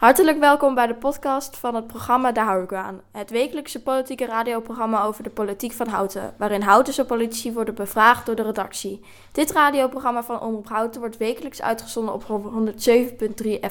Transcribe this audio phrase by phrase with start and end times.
[0.00, 3.00] Hartelijk welkom bij de podcast van het programma Daar hou ik aan.
[3.12, 8.34] Het wekelijkse politieke radioprogramma over de politiek van Houten, waarin Houtense politici worden bevraagd door
[8.34, 9.00] de redactie.
[9.32, 12.28] Dit radioprogramma van Omroep Houten wordt wekelijks uitgezonden op 107.3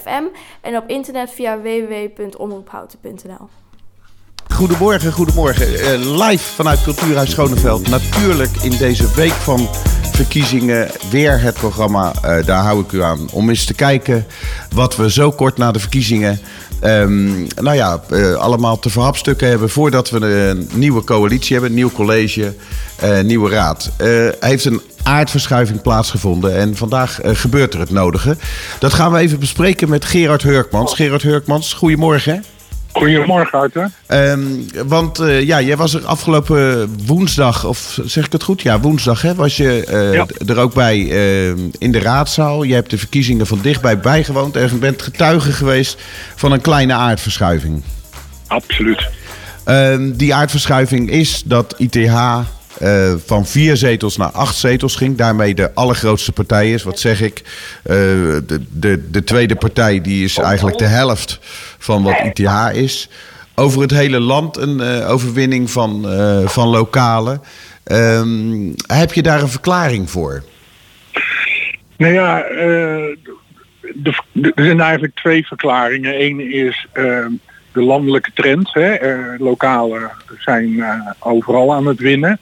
[0.01, 0.23] FM
[0.61, 3.49] en op internet via www.omroephouten.nl.
[4.59, 5.71] Goedemorgen, goedemorgen.
[5.71, 7.89] Uh, live vanuit Cultuurhuis Schoneveld.
[7.89, 9.69] Natuurlijk in deze week van
[10.11, 12.13] verkiezingen weer het programma.
[12.25, 13.27] Uh, daar hou ik u aan.
[13.31, 14.25] Om eens te kijken
[14.75, 16.39] wat we zo kort na de verkiezingen.
[16.83, 21.77] Um, nou ja, uh, allemaal te verhapstukken hebben voordat we een nieuwe coalitie hebben, een
[21.77, 22.55] nieuw college,
[23.03, 23.91] uh, nieuwe raad.
[24.39, 28.37] Heeft een aardverschuiving plaatsgevonden en vandaag gebeurt er het nodige.
[28.79, 30.93] Dat gaan we even bespreken met Gerard Hurkmans.
[30.93, 32.43] Gerard Hurkmans, goedemorgen.
[32.99, 33.91] Goedemorgen, Arthur.
[34.07, 38.61] Um, want uh, ja, jij was er afgelopen woensdag, of zeg ik het goed?
[38.61, 40.25] Ja, woensdag hè, was je uh, ja.
[40.47, 42.63] er ook bij uh, in de raadzaal.
[42.63, 46.01] Je hebt de verkiezingen van dichtbij bijgewoond en bent getuige geweest
[46.35, 47.83] van een kleine aardverschuiving.
[48.47, 49.07] Absoluut.
[49.63, 52.13] Ehm, die aardverschuiving is dat ITH
[52.81, 55.17] uh, van vier zetels naar acht zetels ging.
[55.17, 56.83] Daarmee de allergrootste partij is.
[56.83, 57.41] Wat zeg ik?
[57.41, 57.93] Uh,
[58.45, 61.39] de, de, de tweede partij die is eigenlijk de helft
[61.77, 63.09] van wat ITH is.
[63.55, 66.05] Over het hele land een uh, overwinning van,
[66.45, 67.41] van lokalen.
[67.91, 70.43] Um, heb je daar een verklaring voor?
[71.97, 73.17] Nou ja, er
[74.55, 76.21] zijn eigenlijk twee verklaringen.
[76.21, 76.87] Eén is
[77.71, 78.73] de landelijke trend.
[78.73, 78.97] Hè.
[79.37, 80.83] lokalen zijn
[81.19, 82.39] overal aan het winnen.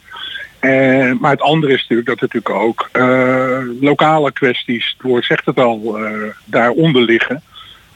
[0.62, 5.26] Uh, maar het andere is natuurlijk dat er natuurlijk ook uh, lokale kwesties, het woord
[5.26, 7.42] zegt het al, uh, daaronder liggen.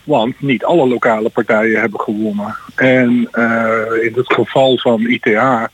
[0.04, 2.56] Want niet alle lokale partijen hebben gewonnen.
[2.76, 3.10] En
[4.02, 5.70] in het geval van ITA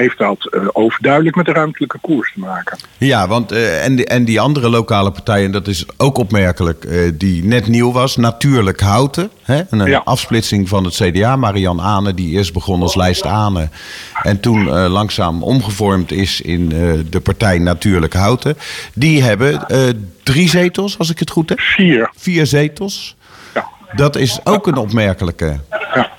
[0.00, 2.78] heeft dat uh, overduidelijk met de ruimtelijke koers te maken.
[2.98, 7.10] Ja, want uh, en, die, en die andere lokale partijen, dat is ook opmerkelijk, uh,
[7.14, 9.30] die net nieuw was, natuurlijk Houten.
[9.42, 9.62] Hè?
[9.70, 10.02] Een ja.
[10.04, 11.36] afsplitsing van het CDA.
[11.36, 13.68] Marian Ane, die eerst begon als lijst Ane.
[14.22, 16.68] En toen langzaam omgevormd is in
[17.10, 18.56] de partij Natuurlijk Houten.
[18.94, 19.66] Die hebben
[20.22, 21.60] drie zetels, als ik het goed heb.
[21.60, 22.10] Vier.
[22.16, 23.16] Vier zetels.
[23.54, 23.68] Ja.
[23.92, 25.60] Dat is ook een opmerkelijke.
[25.94, 26.09] Ja.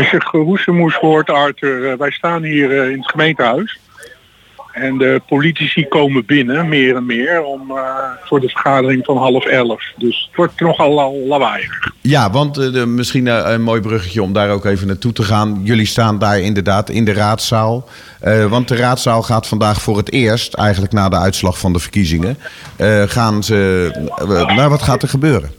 [0.00, 3.78] Als je geroezemoes hoort, Arthur, wij staan hier in het gemeentehuis.
[4.72, 7.76] En de politici komen binnen, meer en meer, om, uh,
[8.24, 9.82] voor de vergadering van half elf.
[9.96, 11.92] Dus het wordt nogal lawaaiig.
[12.00, 15.60] Ja, want misschien een mooi bruggetje om daar ook even naartoe te gaan.
[15.62, 17.88] Jullie staan daar inderdaad in de raadzaal.
[18.48, 22.38] want de raadzaal gaat vandaag voor het eerst, eigenlijk na de uitslag van de verkiezingen,
[23.06, 23.90] gaan ze...
[24.56, 25.50] nou, wat gaat er gebeuren?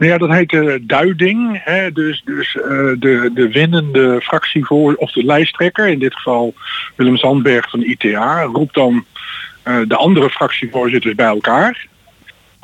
[0.00, 1.60] Nou ja, dat heet uh, duiding.
[1.64, 1.92] Hè?
[1.92, 2.62] Dus, dus uh,
[2.98, 6.54] de, de winnende fractievoor of de lijsttrekker, in dit geval
[6.96, 9.04] Willem Zandberg van ITA, roept dan
[9.64, 11.86] uh, de andere fractievoorzitters bij elkaar.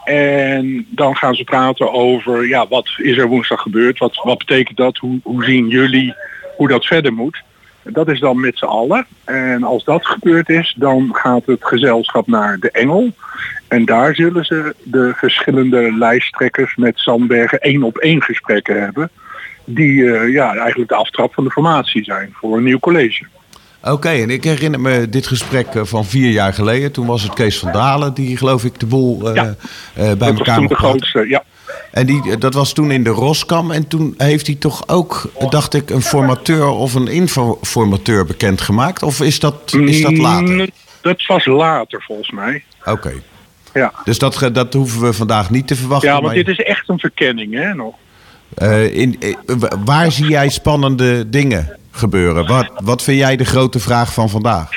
[0.05, 3.99] En dan gaan ze praten over, ja, wat is er woensdag gebeurd?
[3.99, 4.97] Wat, wat betekent dat?
[4.97, 6.15] Hoe, hoe zien jullie
[6.57, 7.43] hoe dat verder moet?
[7.89, 9.07] Dat is dan met z'n allen.
[9.25, 13.13] En als dat gebeurd is, dan gaat het gezelschap naar de Engel.
[13.69, 19.11] En daar zullen ze de verschillende lijsttrekkers met Sandbergen één op één gesprekken hebben.
[19.65, 23.25] Die uh, ja, eigenlijk de aftrap van de formatie zijn voor een nieuw college.
[23.81, 26.93] Oké, okay, en ik herinner me dit gesprek van vier jaar geleden.
[26.93, 29.55] Toen was het Kees van Dalen die geloof ik de boel uh, ja, uh,
[29.95, 31.45] bij dat elkaar de grootste, ja.
[31.97, 33.71] En die, dat was toen in de Roskam.
[33.71, 39.03] En toen heeft hij toch ook, dacht ik, een formateur of een informateur bekendgemaakt?
[39.03, 40.69] Of is dat, is dat later?
[41.01, 42.65] Dat was later volgens mij.
[42.81, 42.91] Oké.
[42.91, 43.23] Okay.
[43.75, 43.93] Ja.
[44.05, 46.09] Dus dat, dat hoeven we vandaag niet te verwachten.
[46.09, 46.35] Ja, want maar...
[46.35, 47.95] dit is echt een verkenning, hè, nog.
[48.59, 49.37] Uh, in, in,
[49.85, 52.47] waar zie jij spannende dingen gebeuren?
[52.47, 54.71] Wat, wat vind jij de grote vraag van vandaag?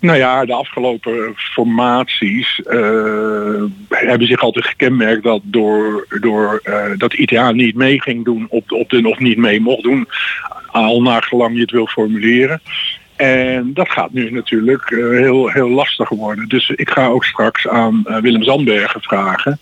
[0.00, 7.12] Nou ja, de afgelopen formaties uh, hebben zich altijd gekenmerkt dat door, door uh, dat
[7.12, 10.08] ITA niet mee ging doen op op de of niet mee mocht doen,
[10.70, 12.60] al nagelang je het wil formuleren.
[13.16, 16.48] En dat gaat nu natuurlijk uh, heel, heel lastig worden.
[16.48, 19.58] Dus ik ga ook straks aan Willem Zandbergen vragen.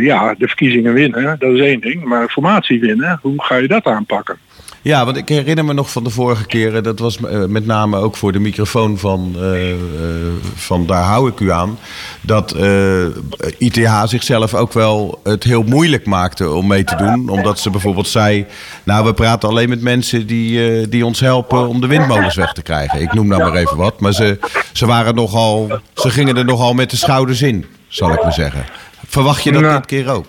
[0.00, 2.04] ja, de verkiezingen winnen, dat is één ding.
[2.04, 4.38] Maar formatie winnen, hoe ga je dat aanpakken?
[4.86, 7.18] Ja, want ik herinner me nog van de vorige keren, dat was
[7.48, 9.76] met name ook voor de microfoon van, uh, uh,
[10.54, 11.78] van Daar hou ik u aan,
[12.20, 13.06] dat uh,
[13.58, 17.28] ITH zichzelf ook wel het heel moeilijk maakte om mee te doen.
[17.28, 18.46] Omdat ze bijvoorbeeld zei,
[18.84, 22.62] nou we praten alleen met mensen die, die ons helpen om de windmolens weg te
[22.62, 23.00] krijgen.
[23.00, 24.38] Ik noem nou maar even wat, maar ze,
[24.72, 28.64] ze, waren nogal, ze gingen er nogal met de schouders in, zal ik maar zeggen.
[29.06, 30.26] Verwacht je dat nou, dit keer ook?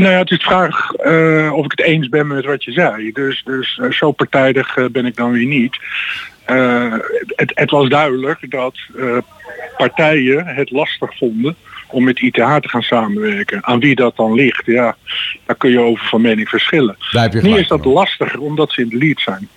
[0.00, 2.72] Nou ja, het is de vraag uh, of ik het eens ben met wat je
[2.72, 3.12] zei.
[3.12, 5.78] Dus, dus uh, zo partijdig uh, ben ik dan weer niet.
[7.36, 8.78] Het, het, was duidelijk dat
[9.76, 11.56] partijen het lastig vonden
[11.86, 13.64] om met ITH te gaan samenwerken.
[13.64, 14.96] Aan wie dat dan ligt, ja,
[15.46, 16.96] daar kun je over van mening verschillen.
[17.30, 19.48] Nu is dat lastiger omdat ze in de lead zijn.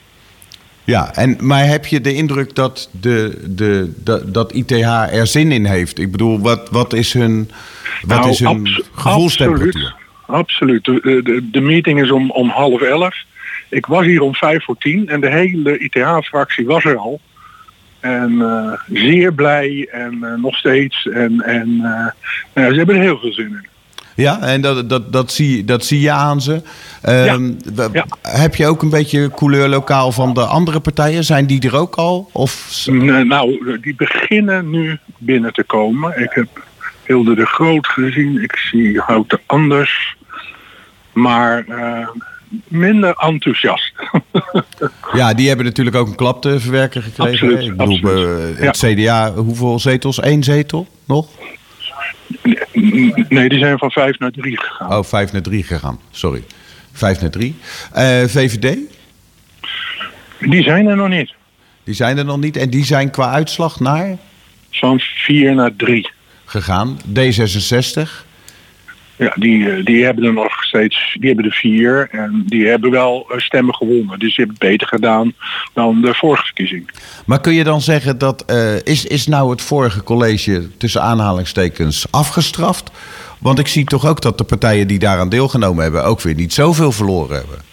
[0.83, 5.51] Ja, en, maar heb je de indruk dat, de, de, dat, dat ITH er zin
[5.51, 5.99] in heeft?
[5.99, 7.51] Ik bedoel, wat, wat is hun,
[8.01, 9.83] wat Nou, is hun gevoelstemperatuur?
[9.83, 10.07] Absoluut.
[10.29, 10.79] De,
[11.23, 13.15] de, de meeting is om, om half elf.
[13.69, 17.19] Ik was hier om vijf voor tien en de hele ITH-fractie was er al.
[17.99, 21.07] En eh, zeer blij en eh, nog steeds.
[21.07, 22.07] En, en eh,
[22.53, 23.67] nou ze hebben er heel veel zin in.
[24.15, 26.61] Ja, en dat, dat, dat, zie, dat zie je aan ze.
[27.01, 27.51] Ehm,
[27.93, 28.05] ja.
[28.21, 31.23] Heb je ook een beetje couleur lokaal van de andere partijen?
[31.23, 32.29] Zijn die er ook al?
[32.31, 32.85] Of...
[32.85, 36.21] Nou, die beginnen nu binnen te komen.
[36.21, 36.47] Ik heb
[37.09, 38.41] Hilde de Groot gezien.
[38.43, 40.15] Ik zie Houten Anders.
[41.13, 42.07] Maar eh,
[42.67, 43.93] minder enthousiast.
[45.13, 47.31] Ja, die hebben natuurlijk ook een klap te verwerken gekregen.
[47.47, 47.61] Absoluut?
[47.71, 48.57] Ik bedoel, absoluut.
[48.57, 50.23] eh, het CDA, hoeveel zetels?
[50.23, 51.27] Eén zetel nog?
[53.29, 54.97] nee, die zijn van vijf naar drie gegaan.
[54.97, 55.99] Oh, vijf naar drie gegaan.
[56.11, 56.43] Sorry.
[56.93, 57.55] Vijf naar drie.
[57.93, 58.77] Eh, VVD,
[60.39, 61.33] Die zijn er nog niet.
[61.83, 62.57] die zijn er nog niet.
[62.57, 64.17] En die zijn qua uitslag naar
[64.71, 66.09] Van vier naar drie.
[66.49, 66.97] Gegaan.
[67.13, 68.27] D66.
[69.19, 72.91] Ja, die, eh, die hebben er nog steeds, die hebben er vier en die hebben
[72.91, 74.19] wel eh, stemmen gewonnen.
[74.19, 75.33] Dus die hebben het beter gedaan
[75.73, 76.89] dan de vorige verkiezing.
[77.25, 82.05] Maar kun je dan zeggen dat eh, is, is nou het vorige college tussen aanhalingstekens
[82.11, 82.91] afgestraft?
[83.39, 86.53] Want ik zie toch ook dat de partijen die daaraan deelgenomen hebben ook weer niet
[86.53, 87.68] zoveel verloren hebben.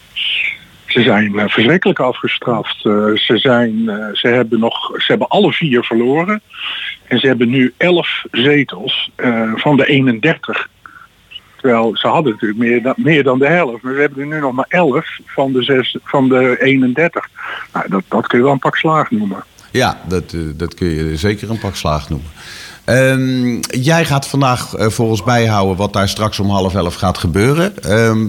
[0.96, 2.84] Ze zijn eh, verschrikkelijk afgestraft.
[2.84, 6.42] Eh, ze, zijn, eh, ze, hebben nog, ze hebben alle vier verloren.
[7.08, 9.10] En ze hebben nu 11 zetels
[9.54, 10.68] van de 31.
[11.56, 13.82] Terwijl ze hadden natuurlijk meer dan, meer dan de helft.
[13.82, 17.28] Maar ze hebben er nu nog maar 11 van de, zes, van de 31.
[17.72, 19.44] Nou, dat, dat kun je wel een pak slaag noemen.
[19.70, 22.30] Ja, dat, dat kun je zeker een pak slaag noemen.
[22.86, 27.18] Ehm, jij gaat vandaag eh, voor ons bijhouden wat daar straks om half elf gaat
[27.18, 27.82] gebeuren.
[27.82, 28.26] Ehm,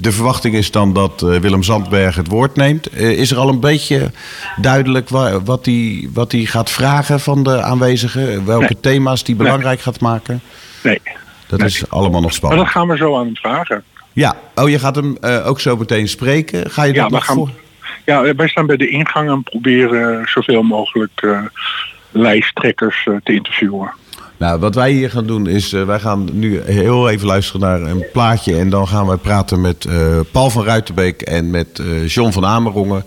[0.00, 2.86] de verwachting is dan dat eh, Willem Zandberg het woord neemt.
[2.88, 4.10] Eh, is er al een beetje
[4.56, 8.46] duidelijk wa- wat hij wat gaat vragen van de aanwezigen?
[8.46, 8.80] Welke Nee.
[8.80, 10.40] thema's die belangrijk gaat maken?
[10.82, 11.00] Nee,
[11.46, 11.68] Dat Nee.
[11.68, 12.62] is allemaal nog maar spannend.
[12.62, 13.84] dat gaan we zo aan hem vragen.
[14.12, 16.70] Ja, oh, je gaat hem ook zo meteen spreken.
[16.70, 17.50] Ga je dat Ja, nog gaan, voor?
[18.04, 21.26] ja, wij staan bij de ingang en proberen zoveel mogelijk
[22.10, 23.90] lijsttrekkers te interviewen.
[24.40, 27.80] Nou, wat wij hier gaan doen is, eh, wij gaan nu heel even luisteren naar
[27.80, 28.56] een plaatje.
[28.56, 32.46] En dan gaan wij praten met eh, Paul van Ruitenbeek en met eh, John van
[32.46, 33.04] Amerongen.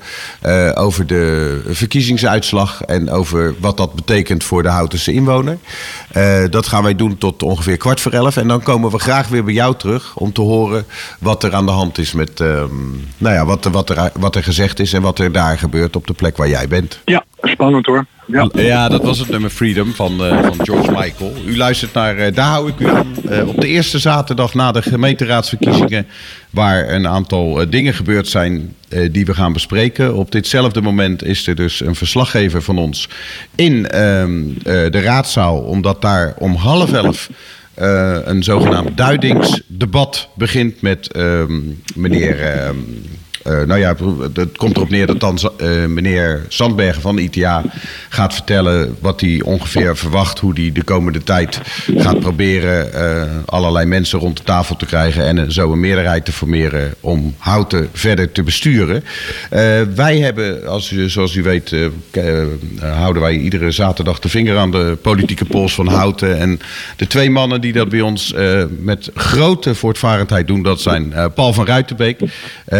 [0.73, 5.57] over de verkiezingsuitslag en over wat dat betekent voor de Houtense inwoner.
[6.49, 8.37] Dat gaan wij doen tot ongeveer kwart voor elf.
[8.37, 10.85] En dan komen we graag weer bij jou terug om te horen
[11.19, 12.69] wat er aan de hand is met, ehm,
[13.17, 16.07] nou ja, wat, wat, er, wat er gezegd is en wat er daar gebeurt op
[16.07, 16.99] de plek waar jij bent.
[17.05, 18.05] Ja, spannend hoor.
[18.25, 18.49] Ja.
[18.53, 21.33] Ja, dat was het nummer Freedom van, eh, van George Michael.
[21.45, 23.13] U luistert naar eh, Daar hou ik u aan.
[23.29, 26.07] Eh, op de eerste zaterdag na de gemeenteraadsverkiezingen...
[26.49, 28.75] waar een aantal dingen gebeurd zijn
[29.11, 30.15] die we gaan bespreken.
[30.15, 33.09] Op ditzelfde moment is er dus een verslaggever van ons
[33.55, 35.59] in ehm, eh, de raadzaal...
[35.59, 37.29] omdat daar om half elf...
[38.25, 41.59] een zogenaamd duidingsdebat begint met ehm,
[41.95, 42.73] meneer...
[43.43, 43.95] eh, nou ja,
[44.33, 47.63] het komt erop neer dat dan eh, meneer Sandbergen van de ITA
[48.09, 51.61] gaat vertellen wat hij ongeveer verwacht, hoe hij de komende tijd
[51.97, 56.31] gaat proberen eh, allerlei mensen rond de tafel te krijgen en zo een meerderheid te
[56.31, 59.03] formeren om Houten verder te besturen.
[59.95, 61.75] Wij hebben, als zoals u weet,
[62.79, 66.39] houden wij iedere zaterdag de vinger aan de politieke pols van Houten.
[66.39, 66.59] En
[66.95, 68.33] de twee mannen die dat bij ons
[68.79, 72.19] met grote voortvarendheid doen, dat zijn Paul van Ruitenbeek,
[72.65, 72.79] eh,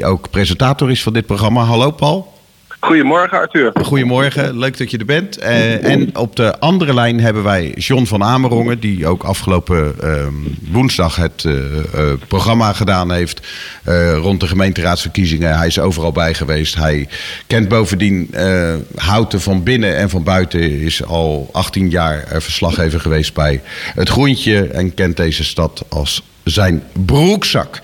[0.00, 1.62] die ook presentator is van dit programma.
[1.62, 2.38] Hallo Paul.
[2.80, 3.72] Goedemorgen Arthur.
[3.82, 5.38] Goedemorgen, leuk dat je er bent.
[5.38, 10.34] Eh, en op de andere lijn hebben wij John van Amerongen, die ook afgelopen ehm,
[10.70, 13.46] woensdag het eh, eh, programma gedaan heeft
[14.22, 15.56] rond de gemeenteraadsverkiezingen.
[15.56, 16.74] Hij is overal bij geweest.
[16.74, 17.08] Hij
[17.46, 18.34] kent bovendien
[18.94, 20.60] Houten van binnen en van buiten.
[20.60, 23.60] Is al 18 jaar verslaggever geweest bij
[23.94, 27.80] Het Groentje en kent deze stad als zijn broekzak.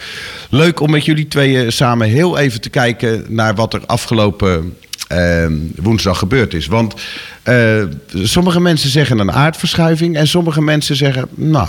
[0.50, 4.76] Leuk om met jullie tweeën samen heel even te kijken naar wat er afgelopen
[5.08, 5.46] eh,
[5.76, 6.66] woensdag gebeurd is.
[6.66, 6.94] Want
[7.42, 7.82] eh,
[8.14, 11.68] sommige mensen zeggen een aardverschuiving en sommige mensen zeggen, nou,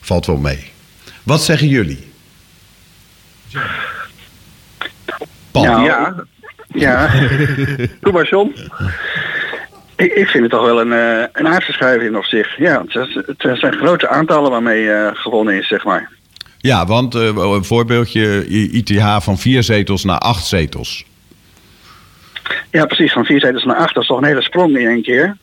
[0.00, 0.72] valt wel mee.
[1.22, 2.12] Wat zeggen jullie?
[5.50, 5.64] Paul.
[5.64, 6.24] Nou, ja,
[6.68, 7.10] ja.
[8.00, 8.54] Doe maar John.
[9.96, 12.58] Ik, ik vind het toch wel een, eh, een aardverschuiving op zich.
[12.58, 16.10] Ja, het, het zijn grote aantallen waarmee eh, gewonnen is, zeg maar.
[16.58, 21.04] Ja, want eh, een voorbeeldje, ITH van vier zetels naar acht zetels.
[22.70, 23.12] Ja, precies.
[23.12, 25.36] Van vier zetels naar acht, dat is toch een hele sprong in één keer.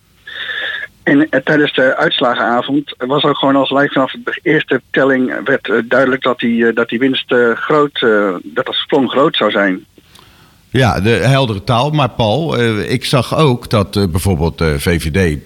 [1.03, 6.21] En tijdens de uitslagenavond was ook gewoon als lijkt vanaf de eerste telling werd duidelijk
[6.21, 7.99] dat die, dat die winst groot,
[8.43, 9.85] dat dat sprong groot zou zijn.
[10.71, 11.89] Ja, de heldere taal.
[11.89, 15.39] Maar Paul, ik zag ook dat bijvoorbeeld de VVD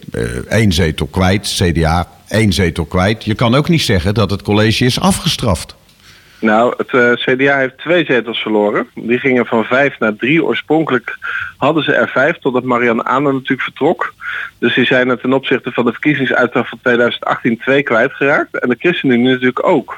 [0.49, 3.23] één zetel kwijt, CDA één zetel kwijt.
[3.23, 5.75] Je kan ook niet zeggen dat het college is afgestraft.
[6.39, 8.87] Nou, het eh, CDA heeft twee zetels verloren.
[8.93, 10.43] Die gingen van vijf naar drie.
[10.43, 11.17] Oorspronkelijk
[11.57, 14.13] hadden ze er vijf, totdat Marianne Aanen natuurlijk vertrok.
[14.59, 18.59] Dus die zijn er ten opzichte van de verkiezingsuitslag van 2018 twee kwijtgeraakt.
[18.59, 19.97] En de ChristenUnie natuurlijk ook.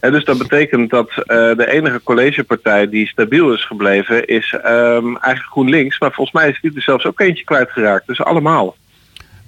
[0.00, 5.16] En dus dat betekent dat uh, de enige collegepartij die stabiel is gebleven is um,
[5.16, 5.98] eigenlijk GroenLinks.
[5.98, 8.06] Maar volgens mij is die er zelfs ook eentje kwijtgeraakt.
[8.06, 8.76] Dus allemaal.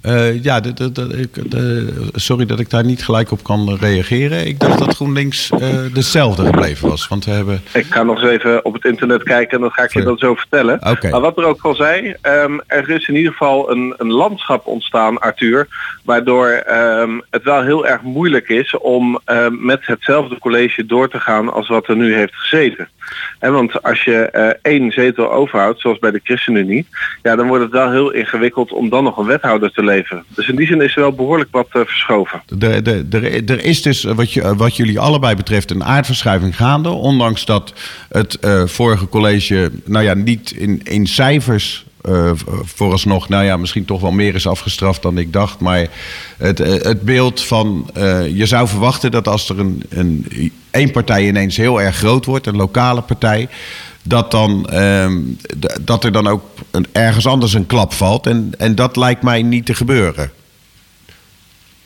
[0.03, 4.47] Uh, ja, de, de, sorry dat ik daar niet gelijk op kan reageren.
[4.47, 5.59] Ik dacht dat GroenLinks uh,
[5.93, 7.09] dezelfde gebleven was.
[7.09, 7.63] Want we hebben...
[7.73, 10.19] Ik ga nog eens even op het internet kijken en dan ga ik je dat
[10.19, 10.75] zo vertellen.
[10.87, 11.11] Okay.
[11.11, 14.67] Maar wat er ook al zei, um, er is in ieder geval een, een landschap
[14.67, 15.69] ontstaan, Arthur.
[16.05, 21.21] Waardoor um, het wel heel erg moeilijk is om um, met hetzelfde college door te
[21.21, 22.89] gaan als wat er nu heeft gezeten.
[23.39, 26.87] En want als je uh, één zetel overhoudt, zoals bij de ChristenUnie,
[27.23, 30.25] ja, dan wordt het wel heel ingewikkeld om dan nog een wethouder te leveren.
[30.35, 32.43] Dus in die zin is er wel behoorlijk wat uh, verschoven.
[32.59, 36.89] Er, is dus, wat, je, wat jullie allebei betreft, een aardverschuiving gaande.
[36.89, 37.73] Ondanks dat
[38.09, 41.87] het vorige college, nou ja, niet in, in cijfers
[42.65, 45.61] vooralsnog, nou ja, misschien toch wel meer is afgestraft dan ik dacht.
[45.61, 45.87] Maar
[46.39, 47.91] het, het beeld van,
[48.33, 50.27] je zou verwachten dat als er een, een,
[50.71, 53.49] één partij ineens heel erg groot wordt, een lokale partij,
[54.03, 55.07] dat, dan, uh,
[55.81, 58.27] dat er dan ook een, ergens anders een klap valt.
[58.27, 60.31] En, en dat lijkt mij niet te gebeuren.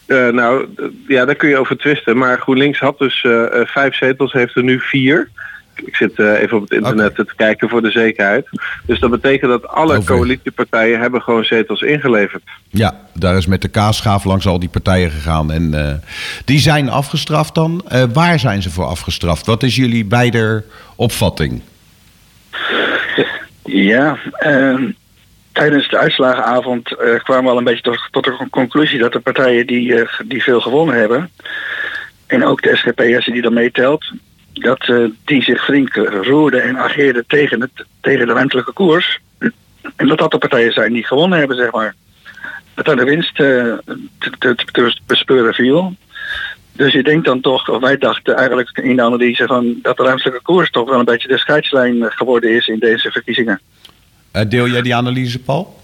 [0.06, 0.66] Uh, nou,
[1.08, 2.16] ja, daar kun je over twisten.
[2.18, 5.30] Maar GroenLinks had dus uh, vijf zetels, heeft er nu vier.
[5.84, 7.24] Ik zit uh, even op het internet okay.
[7.24, 8.46] te kijken voor de zekerheid.
[8.86, 12.42] Dus dat betekent dat alle coalitiepartijen hebben gewoon zetels ingeleverd.
[12.68, 15.52] Ja, daar is met de kaasschaaf langs al die partijen gegaan.
[15.52, 16.02] En
[16.44, 17.84] die zijn afgestraft dan.
[18.12, 19.46] Waar zijn ze voor afgestraft?
[19.46, 20.64] Wat is jullie beider
[20.96, 21.62] opvatting?
[23.64, 24.88] Ja, uh,
[25.52, 30.08] tijdens de uitslagenavond kwamen we al een beetje tot, de conclusie dat de partijen die,
[30.24, 31.30] die veel gewonnen hebben,
[32.26, 34.12] en ook de SGP als je die dan meetelt,
[34.52, 39.20] dat uh, die zich flink roerde en ageerde tegen, het, tegen de ruimtelijke koers.
[39.96, 41.94] En dat dat de partijen zijn die gewonnen hebben, zeg maar.
[42.74, 43.78] Dat daar de winst te,
[45.06, 45.96] bespeuren viel.
[46.72, 50.02] Dus je denkt dan toch, of wij dachten eigenlijk in de analyse van dat de
[50.02, 53.60] ruimtelijke koers toch wel een beetje de scheidslijn geworden is in deze verkiezingen.
[54.32, 55.80] Uh, deel jij die analyse, Paul?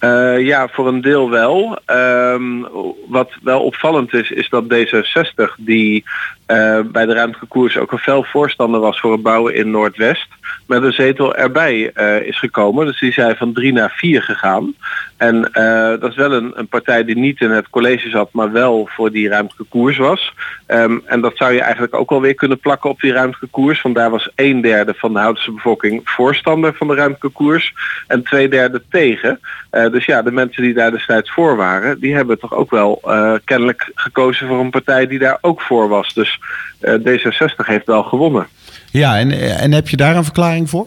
[0.00, 1.78] Uh, ja, voor een deel wel.
[1.86, 2.66] Um,
[3.08, 6.04] wat wel opvallend is, is dat D66, die
[6.46, 10.26] uh, bij de ruimtelijke koers ook een fel voorstander was voor het bouwen in Noordwest,
[10.66, 12.86] met een zetel erbij uh, is gekomen.
[12.86, 14.74] Dus die zijn van drie naar vier gegaan.
[15.22, 18.52] En uh, dat is wel een, een, partij die niet in het college zat, maar
[18.52, 20.34] wel voor die ruimtelijke koers was.
[20.66, 23.82] Um, en dat zou je eigenlijk ook alweer kunnen plakken op die ruimtelijke koers.
[23.82, 27.74] Want daar was een derde van de Houtense bevolking voorstander van de ruimtelijke koers.
[28.06, 29.40] En twee derde tegen.
[29.72, 33.00] Uh, dus ja, de mensen die daar destijds voor waren, die hebben toch ook wel
[33.04, 36.14] uh, kennelijk gekozen voor een partij die daar ook voor was.
[36.14, 36.40] Dus
[36.80, 38.46] D66 heeft wel gewonnen.
[38.90, 40.86] Ja, en, en heb je daar een verklaring voor?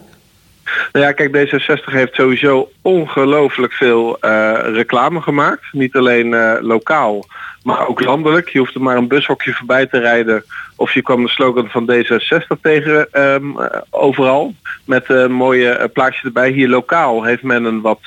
[0.92, 5.64] Nou ja, kijk, D66 heeft sowieso ongelooflijk veel uh, reclame gemaakt.
[5.72, 7.26] Niet alleen uh, lokaal,
[7.62, 8.48] maar ook landelijk.
[8.48, 10.44] Je hoeft er maar een bushokje voorbij te rijden.
[10.76, 13.56] Of je kwam de slogan van D66 tegen um,
[13.90, 14.54] overal.
[14.84, 16.50] Met een mooie plaatje erbij.
[16.50, 18.00] Hier lokaal heeft men een wat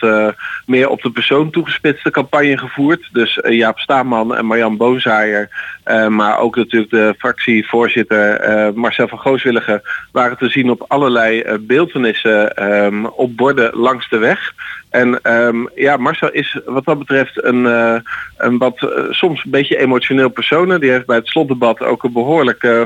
[0.65, 3.09] meer op de persoon toegespitste campagne gevoerd.
[3.11, 5.49] Dus Jaap Staanman en Marjan Boonzaaier.
[6.09, 9.81] Maar ook natuurlijk de fractievoorzitter Marcel van Gooswilligen.
[10.11, 14.53] Waren te zien op allerlei beeldenissen um, op borden langs de weg.
[14.89, 17.95] En um, ja, Marcel is wat dat betreft een, uh,
[18.37, 20.79] een wat uh, soms een beetje emotioneel persoon.
[20.79, 22.81] Die heeft bij het slotdebat ook een behoorlijk uh,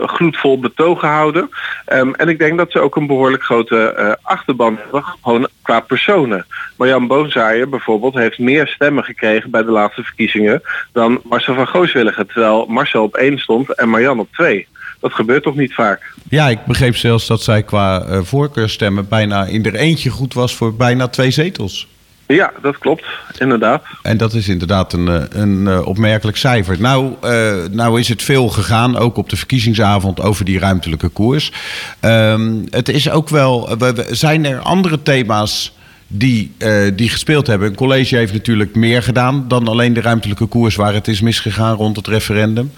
[0.00, 1.50] gloedvol betoog gehouden.
[1.92, 6.46] Um, en ik denk dat ze ook een behoorlijk grote achterban hebben, gewoon qua personen.
[6.76, 12.26] Marjan Boonzaaier bijvoorbeeld heeft meer stemmen gekregen bij de laatste verkiezingen dan Marcel van Gooswilligen.
[12.26, 14.68] Terwijl Marcel op één stond en Marjan op twee.
[15.00, 16.14] Dat gebeurt toch niet vaak?
[16.28, 20.54] Ja, ik begreep zelfs dat zij qua uh, voorkeurstemmen bijna in er eentje goed was
[20.54, 21.88] voor bijna twee zetels.
[22.26, 23.04] Ja, dat klopt,
[23.38, 23.82] inderdaad.
[24.02, 26.80] En dat is inderdaad een, een, een opmerkelijk cijfer.
[26.80, 31.52] Nou, uh, nou is het veel gegaan, ook op de verkiezingsavond, over die ruimtelijke koers.
[32.00, 33.76] Um, het is ook wel,
[34.10, 35.72] zijn er andere thema's
[36.12, 37.68] die, uh, die gespeeld hebben.
[37.68, 41.76] Een college heeft natuurlijk meer gedaan dan alleen de ruimtelijke koers waar het is misgegaan
[41.76, 42.72] rond het referendum.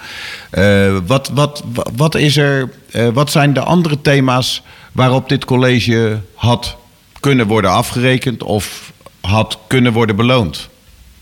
[0.58, 1.64] Uh, wat, wat,
[1.96, 4.62] wat, is er, uh, wat zijn de andere thema's
[4.92, 6.76] waarop dit college had
[7.20, 10.70] kunnen worden afgerekend of had kunnen worden beloond?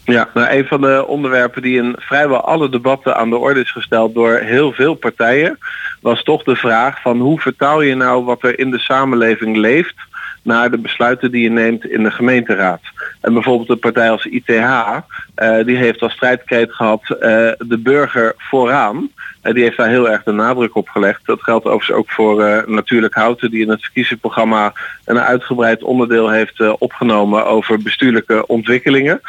[0.04, 3.72] Ja, nou, een van de onderwerpen die in vrijwel alle debatten aan de orde is
[3.72, 5.58] gesteld door heel veel partijen,
[6.00, 9.94] was toch de vraag van hoe vertaal je nou wat er in de samenleving leeft
[10.42, 12.80] naar de besluiten die je neemt in de gemeenteraad.
[13.20, 17.18] En bijvoorbeeld een partij als ITH, uh, die heeft als strijdkreet gehad uh,
[17.58, 19.10] de burger vooraan.
[19.42, 21.20] Die heeft daar heel erg de nadruk op gelegd.
[21.24, 24.72] Dat geldt overigens ook voor Natuurlijk Houten, die in het verkiezingsprogramma
[25.04, 29.20] een uitgebreid onderdeel heeft opgenomen over bestuurlijke ontwikkelingen.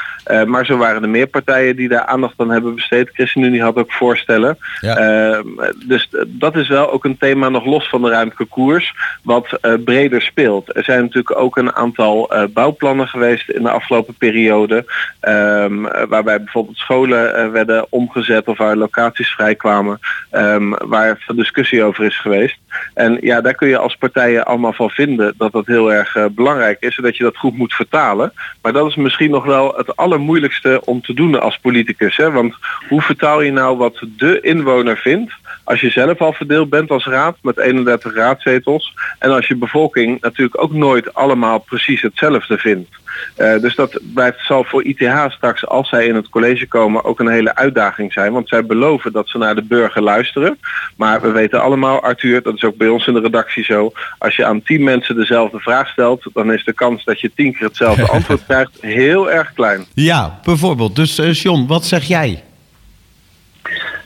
[0.46, 3.10] maar zo waren er meer partijen die daar aandacht aan hebben besteed.
[3.14, 4.58] ChristenUnie had ook voorstellen.
[4.80, 5.44] Ja.
[5.86, 10.22] dus dat is wel ook een thema nog los van de ruimtelijke koers, wat breder
[10.22, 10.76] speelt.
[10.76, 14.86] Er zijn natuurlijk ook een aantal bouwplannen geweest in de afgelopen periode.
[15.22, 20.00] Um, waarbij bijvoorbeeld scholen werden omgezet of waar locaties vrijkwamen.
[20.32, 22.60] Um, waar veel discussie over is geweest.
[22.94, 26.26] En ja, daar kun je als partijen allemaal van vinden dat dat heel erg uh,
[26.32, 26.98] belangrijk is.
[26.98, 28.34] En dat je dat goed moet vertalen.
[28.62, 32.18] Maar dat is misschien nog wel het allermoeilijkste om te doen als politicus.
[32.18, 32.32] Hè?
[32.32, 32.56] Want
[32.90, 37.06] hoe vertaal je nou wat de inwoner vindt als je zelf al verdeeld bent als
[37.06, 38.94] raad met 31 raadzetels.
[39.20, 42.90] En als je bevolking natuurlijk ook nooit allemaal precies hetzelfde vindt.
[43.38, 47.20] Uh, dus dat blijft, zal voor ITH straks, als zij in het college komen, ook
[47.20, 48.34] een hele uitdaging zijn.
[48.34, 50.60] Want zij beloven dat ze naar de burger luisteren.
[50.96, 53.92] Maar we weten allemaal, Arthur, dat ook bij ons in de redactie zo.
[54.18, 57.54] Als je aan tien mensen dezelfde vraag stelt, dan is de kans dat je tien
[57.54, 59.86] keer hetzelfde antwoord krijgt heel erg klein.
[59.94, 60.96] Ja, bijvoorbeeld.
[60.96, 62.44] Dus uh, John, wat zeg jij?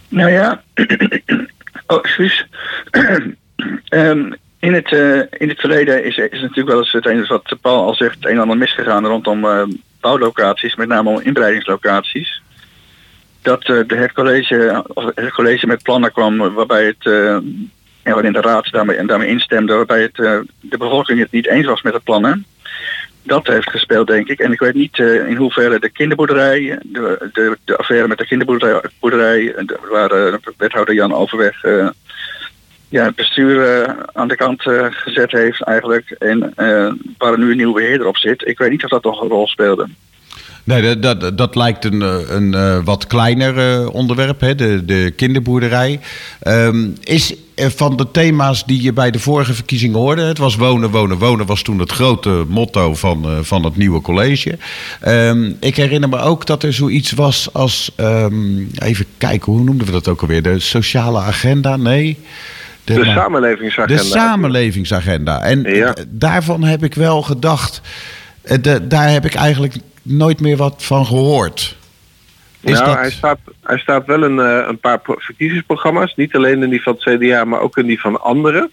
[0.07, 0.61] Nou ja,
[1.87, 2.47] oh, excuus.
[3.89, 7.57] um, in het, uh, in het verleden is, is natuurlijk wel eens het een wat
[7.61, 9.63] Paul al zegt, het een en ander misgegaan rondom uh,
[9.99, 12.41] bouwlocaties, met name om inbreidingslocaties.
[13.41, 17.05] Dat uh, de het, college, of het college met plannen kwam waarbij het,
[18.05, 20.15] ja, waarin de raad daarmee, en daarmee instemde, waarbij het,
[20.59, 22.45] de bevolking het niet eens was met het plannen.
[23.23, 24.39] Dat heeft gespeeld, denk ik.
[24.39, 24.97] En ik weet niet
[25.27, 29.55] in hoeverre de kinderboerderij, de, de, de affaire met de kinderboerderij,
[29.91, 31.61] waar wethouder Jan Overweg
[32.89, 36.09] ja, het bestuur aan de kant gezet heeft eigenlijk.
[36.09, 36.53] En
[37.17, 38.47] waar nu een nieuwe beheerder op zit.
[38.47, 39.87] Ik weet niet of dat nog een rol speelde.
[40.63, 42.01] Nee, dat, dat, dat lijkt een,
[42.35, 45.99] een wat kleiner onderwerp, hè, de, de kinderboerderij.
[46.47, 50.21] Um, is van de thema's die je bij de vorige verkiezingen hoorde...
[50.21, 51.45] het was wonen, wonen, wonen...
[51.45, 54.57] was toen het grote motto van, van het nieuwe college.
[55.07, 57.91] Um, ik herinner me ook dat er zoiets was als...
[57.97, 60.41] Um, even kijken, hoe noemden we dat ook alweer?
[60.41, 61.75] De sociale agenda?
[61.75, 62.17] Nee...
[62.83, 64.03] De, de samenlevingsagenda.
[64.03, 65.41] De samenlevingsagenda.
[65.41, 65.95] En ja.
[66.07, 67.81] daarvan heb ik wel gedacht,
[68.61, 71.75] de, daar heb ik eigenlijk nooit meer wat van gehoord.
[72.65, 72.95] Is nou, dat...
[72.95, 76.15] hij, staat, hij staat wel in uh, een paar verkiezingsprogramma's.
[76.15, 78.71] Niet alleen in die van het CDA, maar ook in die van anderen.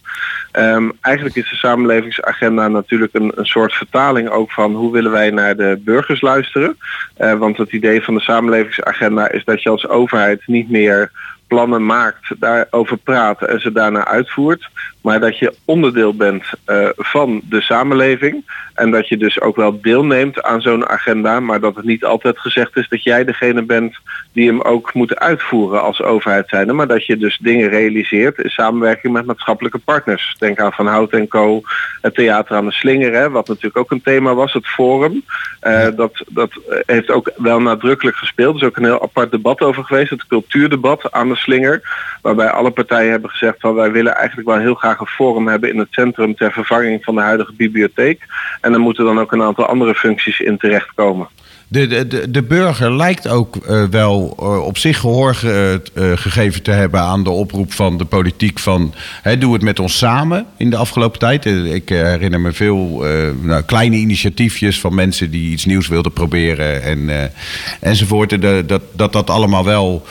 [0.52, 5.30] Um, eigenlijk is de samenlevingsagenda natuurlijk een, een soort vertaling ook van hoe willen wij
[5.30, 6.76] naar de burgers luisteren.
[7.18, 11.10] Uh, want het idee van de samenlevingsagenda is dat je als overheid niet meer
[11.52, 14.68] plannen maakt, daarover praat en ze daarna uitvoert.
[15.02, 18.44] Maar dat je onderdeel bent uh, van de samenleving.
[18.74, 21.40] En dat je dus ook wel deelneemt aan zo'n agenda.
[21.40, 23.96] Maar dat het niet altijd gezegd is dat jij degene bent
[24.32, 26.72] die hem ook moet uitvoeren als overheid zijnde.
[26.72, 30.36] Maar dat je dus dingen realiseert in samenwerking met maatschappelijke partners.
[30.38, 31.60] Denk aan Van Hout en Co.
[32.00, 35.24] Het Theater aan de Slinger, hè, wat natuurlijk ook een thema was, het Forum.
[35.62, 36.50] Uh, dat, dat
[36.86, 38.54] heeft ook wel nadrukkelijk gespeeld.
[38.54, 40.10] Er is ook een heel apart debat over geweest.
[40.10, 41.82] Het cultuurdebat aan de Slinger.
[42.22, 45.70] Waarbij alle partijen hebben gezegd van wij willen eigenlijk wel heel graag een forum hebben
[45.70, 48.26] in het centrum ter vervanging van de huidige bibliotheek.
[48.60, 51.28] En dan moeten dan ook een aantal andere functies in terechtkomen.
[51.72, 56.62] De, de, de burger lijkt ook uh, wel uh, op zich gehoor ge, uh, gegeven
[56.62, 60.46] te hebben aan de oproep van de politiek van hè, doe het met ons samen
[60.56, 61.46] in de afgelopen tijd.
[61.46, 63.04] Ik herinner me veel
[63.40, 67.30] nou, kleine initiatiefjes van mensen die iets nieuws wilden proberen en,
[67.80, 68.30] enzovoort.
[68.30, 70.06] De, dat, dat dat allemaal wel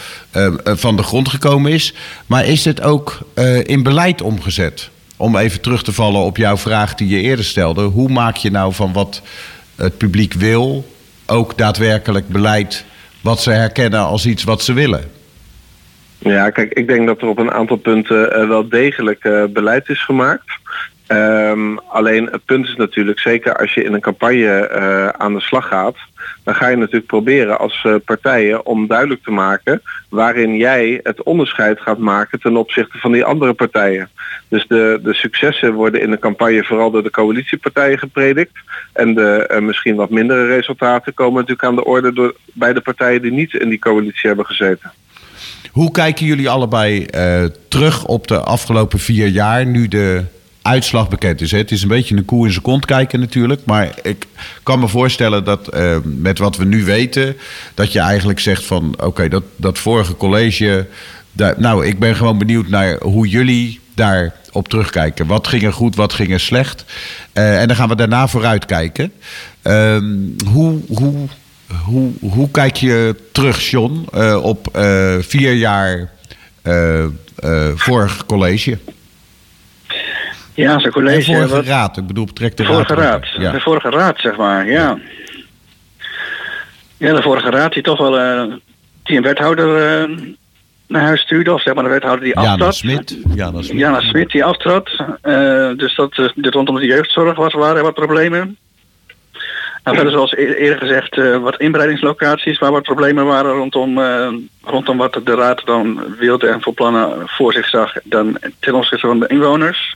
[0.63, 1.93] van de grond gekomen is.
[2.25, 3.19] Maar is het ook
[3.63, 4.89] in beleid omgezet?
[5.17, 7.83] Om even terug te vallen op jouw vraag die je eerder stelde.
[7.83, 9.21] Hoe maak je nou van wat
[9.75, 10.85] het publiek wil
[11.31, 12.85] ook daadwerkelijk beleid
[13.21, 15.11] wat ze herkennen als iets wat ze willen?
[16.17, 19.89] Ja, kijk, ik denk dat er op een aantal punten uh, wel degelijk uh, beleid
[19.89, 20.59] is gemaakt.
[21.11, 25.41] Um, alleen het punt is natuurlijk, zeker als je in een campagne uh, aan de
[25.41, 25.95] slag gaat,
[26.43, 31.23] dan ga je natuurlijk proberen als uh, partijen om duidelijk te maken waarin jij het
[31.23, 34.09] onderscheid gaat maken ten opzichte van die andere partijen.
[34.47, 38.57] Dus de, de successen worden in de campagne vooral door de coalitiepartijen gepredikt.
[38.93, 42.81] En de uh, misschien wat mindere resultaten komen natuurlijk aan de orde door, bij de
[42.81, 44.91] partijen die niet in die coalitie hebben gezeten.
[45.71, 47.05] Hoe kijken jullie allebei
[47.67, 50.23] terug op de afgelopen vier jaar nu de
[50.61, 51.51] uitslag bekend is.
[51.51, 51.57] Hè.
[51.57, 53.61] Het is een beetje een koe in zijn kont kijken natuurlijk.
[53.65, 54.27] Maar ik
[54.63, 57.37] kan me voorstellen dat uh, met wat we nu weten...
[57.73, 58.95] dat je eigenlijk zegt van...
[59.03, 60.87] oké, dat, dat vorige college...
[61.57, 65.27] Nou, ik ben gewoon benieuwd naar hoe jullie daar op terugkijken.
[65.27, 66.85] Wat ging er goed, wat ging er slecht?
[67.33, 69.11] Uh, en dan gaan we daarna vooruitkijken.
[69.63, 69.97] Uh,
[70.51, 71.27] hoe, hoe,
[71.85, 74.67] hoe, hoe kijk je terug, John, uh, op
[75.19, 76.09] vier jaar
[77.75, 78.77] vorig college?
[80.53, 81.17] Ja, zijn college.
[81.17, 83.23] De vorige wat, raad, ik bedoel, betrekt de, de vorige raad.
[83.23, 83.41] raad.
[83.41, 83.51] Ja.
[83.51, 84.97] De vorige raad, zeg maar, ja.
[86.97, 88.53] Ja, de vorige raad die toch wel uh,
[89.03, 90.17] die een wethouder uh,
[90.87, 92.75] naar huis stuurde, of zeg maar de wethouder die Jana aftrad.
[92.75, 93.17] Smit.
[93.35, 93.79] Jana Smit.
[93.79, 94.89] Jana Smit die aftrad.
[95.23, 98.57] Uh, dus dat, uh, rondom de jeugdzorg was, waren er wat problemen.
[99.83, 104.27] Nou, verder zoals eerder gezegd, uh, wat inbreidingslocaties waar wat problemen waren rondom, uh,
[104.61, 109.07] rondom wat de raad dan wilde en voor plannen voor zich zag dan ten opzichte
[109.07, 109.95] van de inwoners.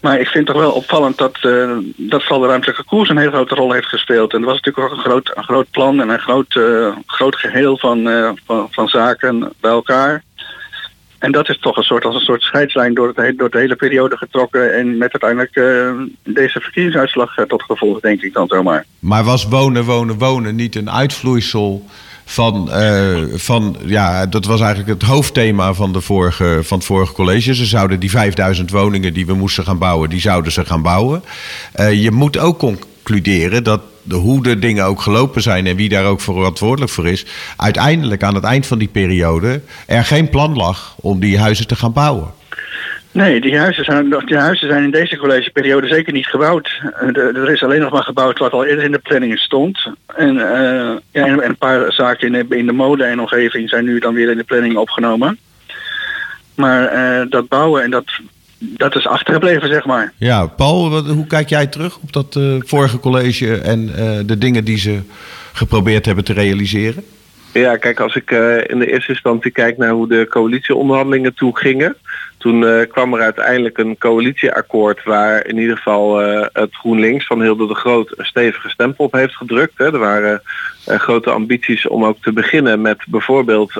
[0.00, 3.30] Maar ik vind toch wel opvallend dat, uh, dat vooral de ruimtelijke koers een hele
[3.30, 4.32] grote rol heeft gespeeld.
[4.32, 7.36] En dat was natuurlijk ook een groot, een groot plan en een groot, uh, groot
[7.36, 10.22] geheel van, uh, van, van zaken bij elkaar.
[11.18, 13.76] En dat is toch een soort, als een soort scheidslijn door, het, door de hele
[13.76, 14.74] periode getrokken.
[14.74, 15.54] En met uiteindelijk
[16.22, 18.84] deze verkiezingsuitslag tot gevolg, denk ik dan zomaar.
[18.98, 21.86] Maar was wonen, wonen, wonen niet een uitvloeisel
[22.30, 27.12] van, uh, van ja, dat was eigenlijk het hoofdthema van, de vorige, van het vorige
[27.12, 27.54] college.
[27.54, 31.22] Ze zouden die 5000 woningen die we moesten gaan bouwen, die zouden ze gaan bouwen.
[31.76, 36.04] je moet ook concluderen dat de, hoe de dingen ook gelopen zijn en wie daar
[36.04, 40.94] ook verantwoordelijk voor is, uiteindelijk aan het eind van die periode er geen plan lag
[41.00, 42.30] om die huizen te gaan bouwen.
[43.12, 46.80] Nee, die huizen zijn, die huizen zijn in deze collegeperiode zeker niet gebouwd.
[47.16, 49.86] Er is alleen nog maar gebouwd wat al eerder in de planning stond.
[50.06, 50.42] En, uh,
[51.10, 54.14] ja, en een paar zaken in de, in de mode en omgeving zijn nu dan
[54.14, 55.38] weer in de planning opgenomen.
[56.54, 58.04] Maar uh, dat bouwen en dat
[58.60, 60.12] dat is achtergebleven, zeg maar.
[60.16, 64.38] Ja, Paul, wat, hoe kijk jij terug op dat uh, vorige college en uh, de
[64.38, 65.00] dingen die ze
[65.52, 67.04] geprobeerd hebben te realiseren?
[67.52, 71.58] Ja, kijk, als ik uh, in de eerste instantie kijk naar hoe de coalitieonderhandelingen toe
[71.58, 71.96] gingen.
[72.40, 77.42] Toen uh, kwam er uiteindelijk een coalitieakkoord waar in ieder geval uh, het GroenLinks van
[77.42, 79.78] Hilde de Groot een stevige stempel op heeft gedrukt.
[79.78, 79.84] Hè.
[79.84, 80.42] Er waren
[80.88, 83.72] uh, grote ambities om ook te beginnen met bijvoorbeeld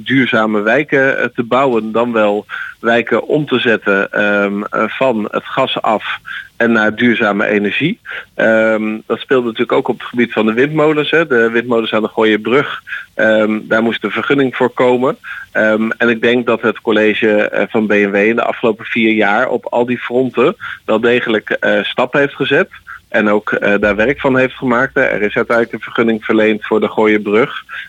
[0.00, 2.46] duurzame wijken te bouwen, dan wel
[2.80, 6.18] wijken om te zetten um, van het gas af
[6.56, 8.00] en naar duurzame energie.
[8.36, 11.10] Um, dat speelde natuurlijk ook op het gebied van de windmolens.
[11.10, 11.26] Hè.
[11.26, 12.82] De windmolens aan de Gooienbrug,
[13.16, 15.16] um, daar moest een vergunning voor komen.
[15.98, 19.86] En ik denk dat het college van BMW in de afgelopen vier jaar op al
[19.86, 22.68] die fronten wel degelijk uh, stappen heeft gezet.
[23.08, 24.96] En ook uh, daar werk van heeft gemaakt.
[24.96, 26.88] Er is uiteindelijk een vergunning verleend voor de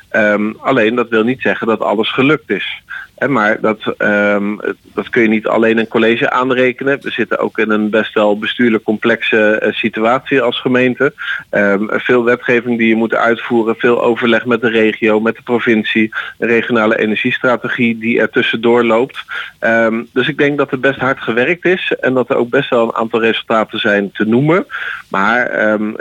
[0.09, 0.63] Gooienbrug.
[0.63, 2.81] alleen dat wil niet zeggen dat alles gelukt is.
[3.27, 4.59] Maar dat, um,
[4.93, 7.01] dat kun je niet alleen een college aanrekenen.
[7.01, 11.13] We zitten ook in een best wel bestuurlijk complexe uh, situatie als gemeente.
[11.51, 16.11] Um, veel wetgeving die je moet uitvoeren, veel overleg met de regio, met de provincie,
[16.37, 19.23] een regionale energiestrategie die er tussendoor loopt.
[20.13, 22.83] Dus ik denk dat er best hard gewerkt is en dat er ook best wel
[22.83, 24.65] een aantal resultaten zijn te noemen.
[25.09, 25.51] Maar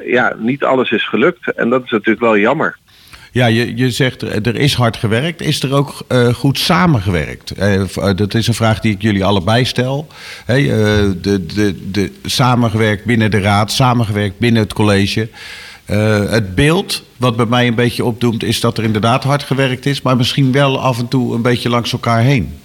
[0.04, 2.76] ja, niet alles is gelukt en dat is natuurlijk wel jammer.
[3.32, 5.40] Ja, je, je zegt er is hard gewerkt.
[5.40, 7.52] Is er ook uh, goed samengewerkt?
[7.58, 7.82] Uh,
[8.16, 10.06] dat is een vraag die ik jullie allebei stel.
[10.46, 15.28] De, de, de, samengewerkt binnen de raad, samengewerkt binnen het college.
[16.30, 20.02] het beeld wat bij mij een beetje opdoemt is dat er inderdaad hard gewerkt is,
[20.02, 22.58] maar misschien wel af en toe een beetje langs elkaar heen.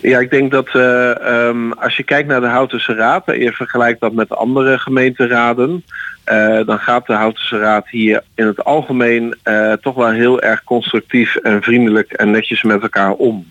[0.00, 4.00] Ja, ik denk dat um, als je kijkt naar de Houtense Raad en je vergelijkt
[4.00, 5.84] dat met andere gemeenteraden,
[6.30, 10.64] uh, dan gaat de Houtense Raad hier in het algemeen uh, toch wel heel erg
[10.64, 13.50] constructief en vriendelijk en netjes met elkaar om.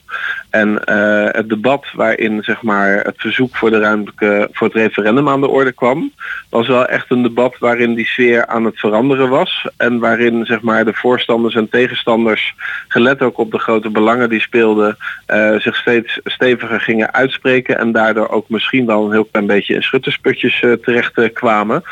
[0.49, 5.41] En uh, het debat waarin zeg maar, het verzoek voor, de voor het referendum aan
[5.41, 6.11] de orde kwam,
[6.49, 9.67] was wel echt een debat waarin die sfeer aan het veranderen was.
[9.77, 12.53] En waarin zeg maar, de voorstanders en tegenstanders,
[12.87, 14.97] gelet ook op de grote belangen die speelden,
[15.57, 17.77] zich steeds steviger gingen uitspreken.
[17.77, 21.83] En daardoor ook misschien wel een heel klein beetje in schuttersputjes terecht kwamen.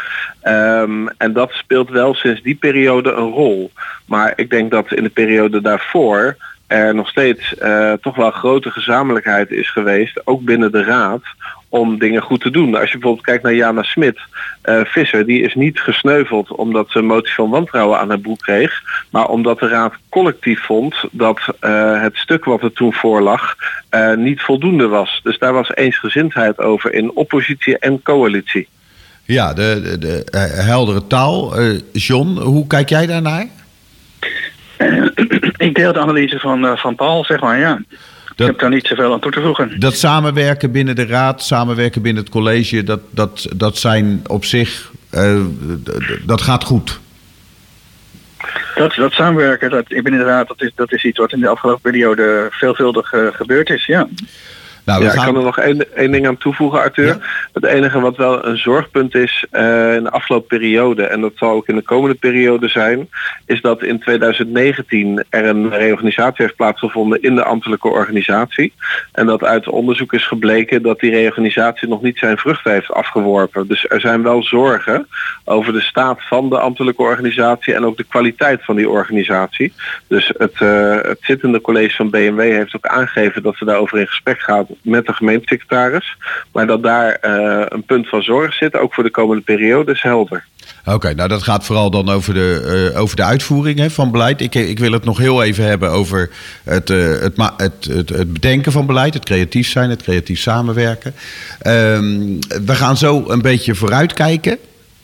[0.81, 3.71] Um, en dat speelt wel sinds die periode een rol.
[4.05, 6.37] Maar ik denk dat in de periode daarvoor
[6.67, 11.21] er nog steeds uh, toch wel grote gezamenlijkheid is geweest, ook binnen de raad,
[11.69, 12.75] om dingen goed te doen.
[12.75, 14.19] Als je bijvoorbeeld kijkt naar Jana Smit,
[14.65, 18.39] uh, Visser, die is niet gesneuveld omdat ze een motie van wantrouwen aan haar broek
[18.39, 23.55] kreeg, maar omdat de raad collectief vond dat uh, het stuk wat er toen voorlag
[24.15, 25.19] niet voldoende was.
[25.23, 28.67] Dus daar was eensgezindheid over in oppositie en coalitie.
[29.27, 31.59] Ja, de, de, de heldere taal.
[31.59, 33.47] Uh, John, hoe kijk jij daarnaar?
[34.77, 35.05] Uh,
[35.67, 37.81] ik deel de analyse van, van Paul, zeg maar, ja.
[38.35, 39.79] ik heb daar niet zoveel aan toe te voegen.
[39.79, 44.91] Dat samenwerken binnen de raad, samenwerken binnen het college, dat, dat, dat zijn op zich,
[45.13, 45.41] uh,
[46.25, 46.99] dat gaat goed.
[48.75, 51.47] Dat, dat samenwerken, dat, ik ben inderdaad, dat is, dat is iets wat in de
[51.47, 54.07] afgelopen periode veelvuldig uh, gebeurd is, ja.
[54.87, 57.17] Nou, ja, Ik kan er nog één, één ding aan toevoegen, Arthur.
[57.53, 61.51] Het enige wat wel een zorgpunt is uh, in de afgelopen periode, en dat zal
[61.51, 63.09] ook in de komende periode zijn,
[63.45, 68.73] is dat in 2019 er een reorganisatie heeft plaatsgevonden in de ambtelijke organisatie.
[69.11, 73.67] En dat uit onderzoek is gebleken dat die reorganisatie nog niet zijn vruchten heeft afgeworpen.
[73.67, 75.07] Dus er zijn wel zorgen
[75.43, 79.73] over de staat van de ambtelijke organisatie en ook de kwaliteit van die organisatie.
[80.07, 84.07] Dus het, uh, het zittende college van BMW heeft ook aangegeven dat ze daarover in
[84.07, 86.17] gesprek gaat met de gemeentesecretaris.
[86.51, 90.01] Maar dat daar uh, een punt van zorg zit, ook voor de komende periode, is
[90.01, 90.45] helder.
[90.85, 94.41] Oké, nou dat gaat vooral dan over de, uh, over de uitvoering hè, van beleid.
[94.41, 96.29] Ik, ik wil het nog heel even hebben over
[96.63, 101.13] het, uh, het, het, het, het, bedenken van beleid, het creatief zijn, het creatief samenwerken.
[101.67, 104.57] Um, we gaan zo een beetje vooruitkijken.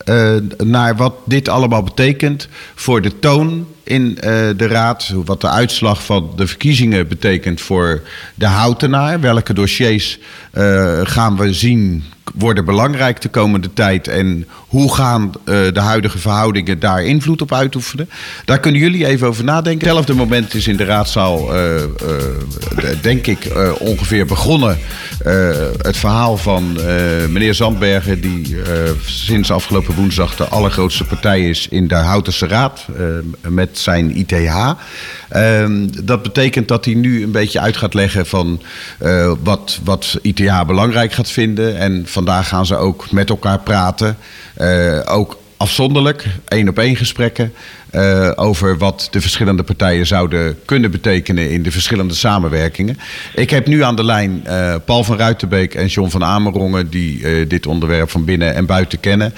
[0.05, 4.21] Uh, naar wat dit allemaal betekent voor de toon in uh,
[4.57, 5.13] de raad.
[5.25, 8.01] Wat de uitslag van de verkiezingen betekent voor
[8.35, 9.19] de houtenaar.
[9.19, 10.19] Welke dossiers
[10.53, 14.07] uh, gaan we zien worden belangrijk de komende tijd.
[14.07, 18.09] En hoe gaan uh, de huidige verhoudingen daar invloed op uitoefenen?
[18.45, 19.87] Daar kunnen jullie even over nadenken.
[19.87, 21.81] Hetzelfde moment is in de raadzaal, uh,
[23.01, 24.77] denk ik, ongeveer begonnen.
[25.81, 26.73] het verhaal van
[27.29, 28.57] meneer Zandbergen, die
[29.05, 32.85] sinds afgelopen woensdag de allergrootste partij is in de Houtense Raad
[33.47, 34.73] met zijn ITH.
[35.29, 38.61] Ehm, dat betekent dat hij nu een beetje uit gaat leggen van
[39.43, 41.77] wat, wat ITH belangrijk gaat vinden.
[41.77, 44.17] En vandaag gaan ze ook met elkaar praten.
[44.57, 47.53] Uh, ook afzonderlijk, één op één gesprekken.
[47.95, 52.97] Uh, over wat de verschillende partijen zouden kunnen betekenen in de verschillende samenwerkingen.
[53.35, 57.19] Ik heb nu aan de lijn uh, Paul van Ruitenbeek en John van Amerongen, die
[57.19, 59.33] uh, dit onderwerp van binnen en buiten kennen.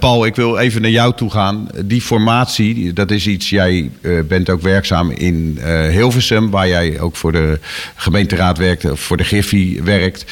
[0.00, 1.68] Paul, ik wil even naar jou toe gaan.
[1.84, 3.90] Die formatie, dat is iets, jij
[4.28, 5.58] bent ook werkzaam in
[5.90, 7.58] Hilversum, waar jij ook voor de
[7.94, 10.24] gemeenteraad werkt, of voor de Griffie werkt.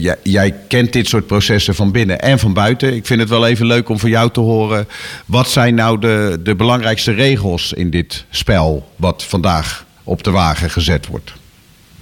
[0.00, 2.94] Jij, jij kent dit soort processen van binnen en van buiten.
[2.94, 4.88] Ik vind het wel even leuk om van jou te horen.
[5.26, 10.30] Wat zijn nou de, de belangrijkste belangrijkste regels in dit spel wat vandaag op de
[10.30, 11.32] wagen gezet wordt?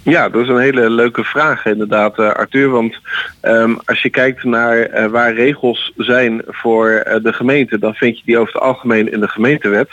[0.03, 2.69] Ja, dat is een hele leuke vraag inderdaad, uh, Arthur.
[2.69, 2.99] Want
[3.41, 8.17] um, als je kijkt naar uh, waar regels zijn voor uh, de gemeente, dan vind
[8.17, 9.89] je die over het algemeen in de gemeentewet.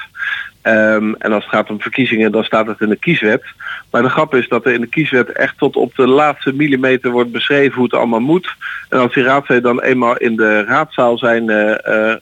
[0.63, 3.45] Um, en als het gaat om verkiezingen, dan staat het in de kieswet.
[3.91, 7.11] Maar de grap is dat er in de kieswet echt tot op de laatste millimeter
[7.11, 8.55] wordt beschreven hoe het allemaal moet.
[8.89, 11.51] En als die raadsleden dan eenmaal in de raadzaal zijn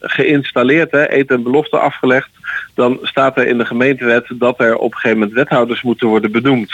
[0.01, 2.29] geïnstalleerd, hè, eten en belofte afgelegd,
[2.79, 6.33] dan staat er in de gemeentewet dat er op een gegeven moment wethouders moeten worden
[6.33, 6.73] benoemd.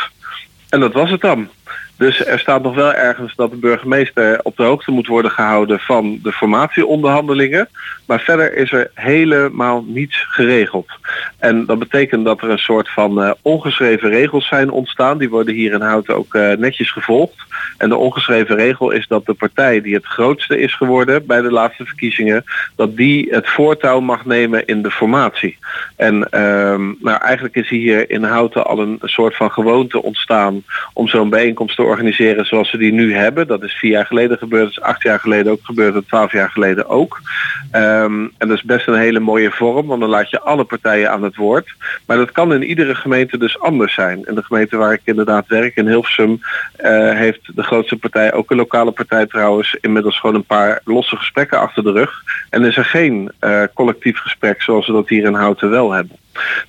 [0.68, 1.48] En dat was het dan.
[1.96, 5.78] Dus er staat nog wel ergens dat de burgemeester op de hoogte moet worden gehouden
[5.78, 7.68] van de formatieonderhandelingen.
[8.06, 10.86] Maar verder is er helemaal niets geregeld.
[11.38, 15.18] En dat betekent dat er een soort van uh, ongeschreven regels zijn ontstaan.
[15.18, 17.42] Die worden hier in Houten ook uh, netjes gevolgd.
[17.78, 21.50] En de ongeschreven regel is dat de partij die het grootste is geworden bij de
[21.50, 22.44] laatste verkiezingen,
[22.76, 25.58] dat die het voortouw mag nemen in de formatie.
[25.96, 31.08] En um, nou, eigenlijk is hier in Houten al een soort van gewoonte ontstaan om
[31.08, 33.46] zo'n bijeenkomst te organiseren zoals we die nu hebben.
[33.46, 36.32] Dat is vier jaar geleden gebeurd, dat is acht jaar geleden ook gebeurd en twaalf
[36.32, 37.20] jaar geleden ook.
[37.72, 41.10] Um, en dat is best een hele mooie vorm, want dan laat je alle partijen
[41.10, 41.74] aan het woord.
[42.06, 44.24] Maar dat kan in iedere gemeente dus anders zijn.
[44.24, 48.50] En de gemeente waar ik inderdaad werk, in Hilversum, uh, heeft de grootste partij, ook
[48.50, 52.22] een lokale partij trouwens, inmiddels gewoon een paar losse gesprekken achter de rug.
[52.50, 56.16] En is er geen uh, collectief gesprek zoals we dat hier in Houten wel hebben.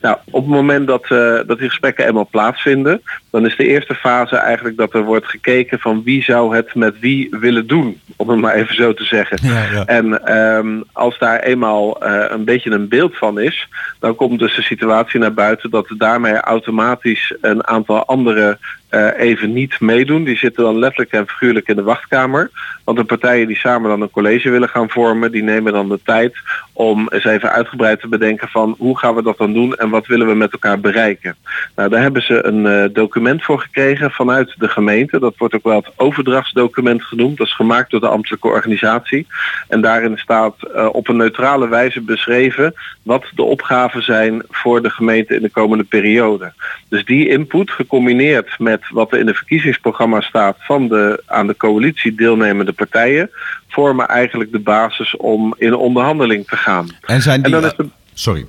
[0.02, 3.02] Nou, op het moment dat, uh, dat die gesprekken eenmaal plaatsvinden,
[3.36, 7.00] dan is de eerste fase eigenlijk dat er wordt gekeken van wie zou het met
[7.00, 9.38] wie willen doen, om het maar even zo te zeggen.
[9.42, 9.86] Ja, ja.
[9.86, 13.68] En um, als daar eenmaal uh, een beetje een beeld van is,
[14.00, 18.58] dan komt dus de situatie naar buiten dat er daarmee automatisch een aantal andere
[18.96, 20.24] uh, even niet meedoen.
[20.24, 22.52] Die zitten dan letterlijk en figuurlijk in de wachtkamer.
[22.84, 26.00] Want de partijen die samen dan een college willen gaan vormen, die nemen dan de
[26.04, 26.36] tijd
[26.74, 30.06] om eens even uitgebreid te bedenken van hoe gaan we dat dan doen en wat
[30.08, 31.36] willen we met elkaar bereiken.
[31.76, 35.20] Nou, daar hebben ze een uh, document voor gekregen vanuit de gemeente.
[35.20, 37.38] Dat wordt ook wel het overdrachtsdocument genoemd.
[37.38, 39.28] Dat is gemaakt door de ambtelijke organisatie.
[39.68, 44.90] En daarin staat uh, op een neutrale wijze beschreven wat de opgaven zijn voor de
[44.90, 46.54] gemeente in de komende periode.
[46.90, 51.58] Dus die input gecombineerd met wat er in de verkiezingsprogramma staat van de aan de
[51.58, 53.30] coalitie deelnemende partijen,
[53.68, 56.88] vormen eigenlijk de basis om in onderhandeling te gaan.
[57.02, 57.56] En zijn die...
[57.56, 57.88] En dan is de...
[58.14, 58.46] Sorry.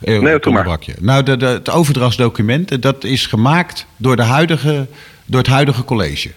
[0.00, 0.78] Nee, doe maar.
[1.00, 4.86] Nou, de, de, het overdrachtsdocument, dat is gemaakt door de huidige
[5.30, 6.30] door het huidige college?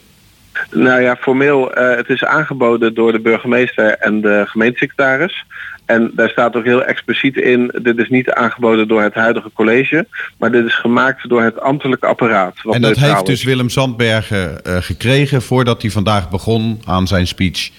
[0.72, 5.46] Nou ja, formeel, uh, het is aangeboden door de burgemeester en de gemeentesecretaris.
[5.86, 10.08] En daar staat ook heel expliciet in, dit is niet aangeboden door het huidige college,
[10.38, 12.56] maar dit is gemaakt door het ambtelijk apparaat.
[12.72, 17.70] en dat heeft dus Willem Zandbergen uh, gekregen voordat hij vandaag begon aan zijn speech.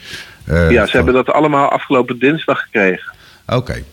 [0.48, 3.12] Uh, ja, ze hebben dat allemaal afgelopen dinsdag gekregen.
[3.46, 3.56] Oké.
[3.56, 3.84] Okay.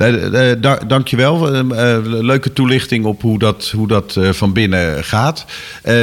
[0.00, 1.54] Uh, da dankjewel.
[1.54, 5.44] Uh, leuke toelichting op hoe dat, hoe dat van binnen gaat.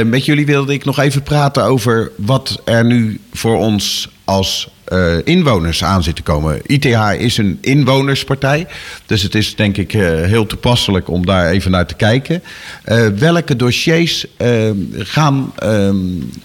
[0.04, 4.68] met jullie wilde ik nog even praten over wat er nu voor ons als
[5.24, 6.60] inwoners aan zit te komen.
[6.66, 8.66] ITH is een inwonerspartij.
[9.06, 12.42] Dus het is denk ik heel toepasselijk om daar even naar te kijken.
[13.18, 14.26] welke dossiers
[14.96, 15.96] gaan, ehm,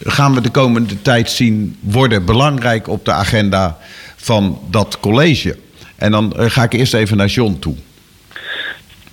[0.04, 3.78] gaan we de komende tijd zien worden belangrijk op de agenda
[4.16, 5.56] van dat college?
[5.96, 7.76] En dan eh, ga ik eerst even naar John toe.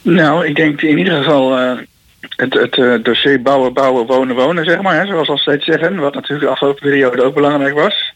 [0.02, 1.78] Nou, ik denk in ieder geval uh,
[2.20, 5.00] het, het uh, dossier bouwen, bouwen, wonen, wonen, zeg maar.
[5.00, 5.96] Hè, zoals we steeds zeggen.
[5.96, 8.14] Wat natuurlijk de afgelopen periode ook belangrijk was.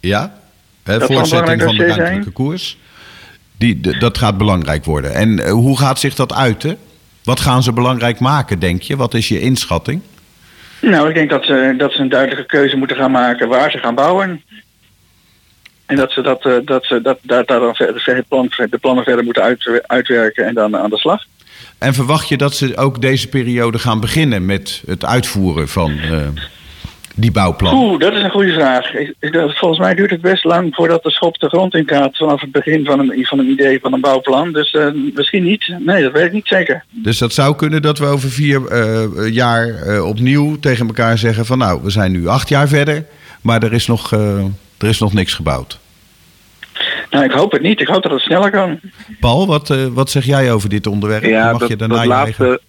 [0.00, 0.34] Ja,
[0.82, 2.78] hè, voortzetting van de ruimtelijke koers.
[3.58, 5.14] Die, dat gaat belangrijk worden.
[5.14, 6.78] En uh, hoe gaat zich dat uiten?
[7.24, 8.96] Wat gaan ze belangrijk maken, denk je?
[8.96, 10.00] Wat is je inschatting?
[10.80, 13.78] Nou, ik denk dat ze, dat ze een duidelijke keuze moeten gaan maken waar ze
[13.78, 14.42] gaan bouwen.
[15.86, 17.74] En dat ze, dat, uh, dat ze dat, daar, daar dan
[18.28, 21.24] plan, de plannen verder moeten uit, uitwerken en dan aan de slag.
[21.78, 26.18] En verwacht je dat ze ook deze periode gaan beginnen met het uitvoeren van uh,
[27.14, 27.74] die bouwplan?
[27.74, 28.90] Oeh, dat is een goede vraag.
[29.58, 32.52] Volgens mij duurt het best lang voordat de schop de grond in gaat vanaf het
[32.52, 34.52] begin van een, van een idee van een bouwplan.
[34.52, 35.74] Dus uh, misschien niet.
[35.78, 36.84] Nee, dat weet ik niet zeker.
[36.90, 38.60] Dus dat zou kunnen dat we over vier
[39.30, 43.04] jaar opnieuw tegen elkaar zeggen van nou, we zijn nu acht jaar verder,
[43.46, 44.12] maar er is nog
[44.78, 45.78] er is nog niks gebouwd.
[47.10, 47.80] Nou, ik hoop het niet.
[47.80, 48.80] Ik hoop dat het sneller kan.
[49.20, 51.24] Paul, wat, uh, wat zeg jij over dit onderwerp?
[51.24, 52.60] Ja, Mag dat, je daarna dat laatste, eigen...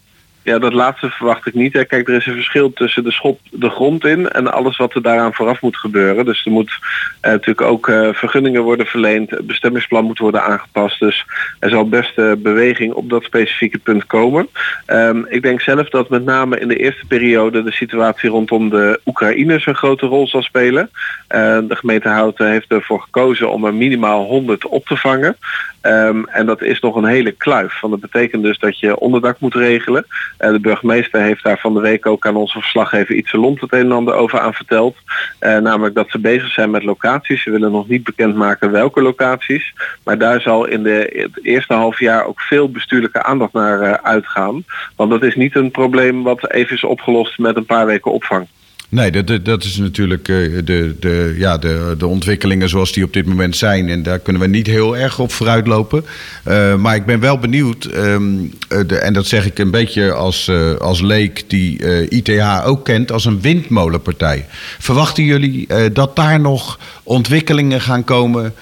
[0.48, 1.74] Ja, dat laatste verwacht ik niet.
[1.74, 1.86] Hè.
[1.86, 5.02] Kijk, er is een verschil tussen de schop de grond in en alles wat er
[5.02, 6.26] daaraan vooraf moet gebeuren.
[6.26, 11.00] Dus er moet uh, natuurlijk ook uh, vergunningen worden verleend, het bestemmingsplan moet worden aangepast.
[11.00, 11.26] Dus
[11.60, 14.48] er zal best uh, beweging op dat specifieke punt komen.
[14.88, 19.00] Um, ik denk zelf dat met name in de eerste periode de situatie rondom de
[19.06, 20.90] Oekraïners een grote rol zal spelen.
[21.28, 25.38] de gemeente Houten heeft ervoor gekozen om er minimaal 100 op te vangen.
[25.82, 27.80] Um, en dat is nog een hele kluif.
[27.80, 30.06] Want dat betekent dus dat je onderdak moet regelen.
[30.40, 33.74] Uh, de burgemeester heeft daar van de week ook aan onze verslaggever iets lont het
[33.74, 34.96] een en ander over aan verteld.
[35.40, 37.44] Uh, namelijk dat ze bezig zijn met locaties.
[37.44, 39.74] Ze willen nog niet bekendmaken welke locaties.
[40.04, 43.92] Maar daar zal in de, het eerste half jaar ook veel bestuurlijke aandacht naar uh,
[43.92, 44.64] uitgaan.
[44.96, 48.48] Want dat is niet een probleem wat even is opgelost met een paar weken opvang.
[48.90, 53.26] Nee, dat, dat is natuurlijk de, de, ja, de, de ontwikkelingen zoals die op dit
[53.26, 53.90] moment zijn.
[53.90, 56.06] En daar kunnen we niet heel erg op vooruitlopen.
[56.48, 60.52] Uh, maar ik ben wel benieuwd, um, de, en dat zeg ik een beetje als,
[60.80, 64.46] als leek die ITH ook kent, als een windmolenpartij.
[64.80, 68.54] Verwachten jullie dat daar nog ontwikkelingen gaan komen,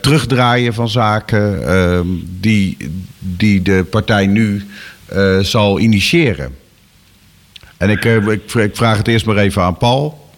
[0.00, 2.06] terugdraaien van zaken ehm,
[2.40, 2.76] die,
[3.18, 4.64] die de partij nu
[5.40, 6.61] zal initiëren?
[7.82, 10.30] En ik, eh, ik, ik vraag het eerst maar even aan Paul.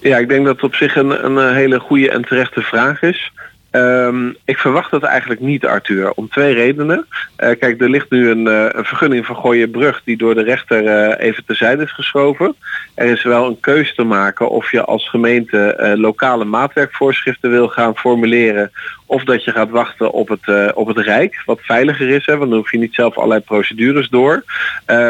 [0.00, 3.32] Ja, ik denk dat het op zich een, een hele goede en terechte vraag is.
[3.70, 7.06] Um, ik verwacht dat eigenlijk niet, Arthur, om twee redenen.
[7.38, 8.46] Uh, kijk, er ligt nu een,
[8.78, 12.54] een vergunning van Gooienbrug die door de rechter uh, even terzijde is geschoven.
[12.94, 17.96] Er is wel een keuze te maken of je als gemeente lokale maatwerkvoorschriften wil gaan
[17.96, 18.70] formuleren
[19.06, 22.26] of dat je gaat wachten op het, op het Rijk, wat veiliger is.
[22.26, 24.44] Hè, want dan hoef je niet zelf allerlei procedures door.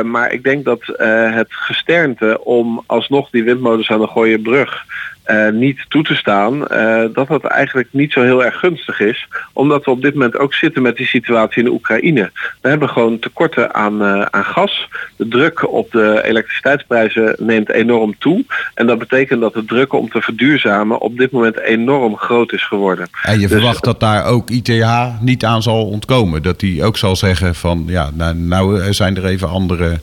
[0.05, 4.85] maar ik denk dat het gesternte om alsnog die windmolens aan de Gooienbrug
[5.31, 9.29] uh, niet toe te staan, uh, dat dat eigenlijk niet zo heel erg gunstig is.
[9.53, 12.31] Omdat we op dit moment ook zitten met die situatie in de Oekraïne.
[12.61, 14.88] We hebben gewoon tekorten aan, uh, aan gas.
[15.17, 18.45] De druk op de elektriciteitsprijzen neemt enorm toe.
[18.75, 22.67] En dat betekent dat de druk om te verduurzamen op dit moment enorm groot is
[22.67, 23.09] geworden.
[23.23, 26.43] En je dus, verwacht dat daar ook ITH niet aan zal ontkomen?
[26.43, 29.99] Dat die ook zal zeggen van ja, nou, nou zijn er even andere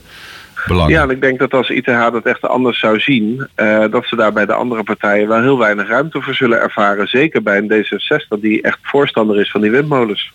[0.66, 4.16] ja, en ik denk dat als ITH dat echt anders zou zien, uh, dat ze
[4.16, 7.08] daar bij de andere partijen wel heel weinig ruimte voor zullen ervaren.
[7.08, 10.32] Zeker bij een D66 die echt voorstander is van die windmolens.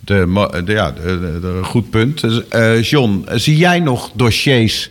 [0.00, 2.44] De, de ja, de, de, goed punt.
[2.54, 4.90] Uh, John, zie jij nog dossiers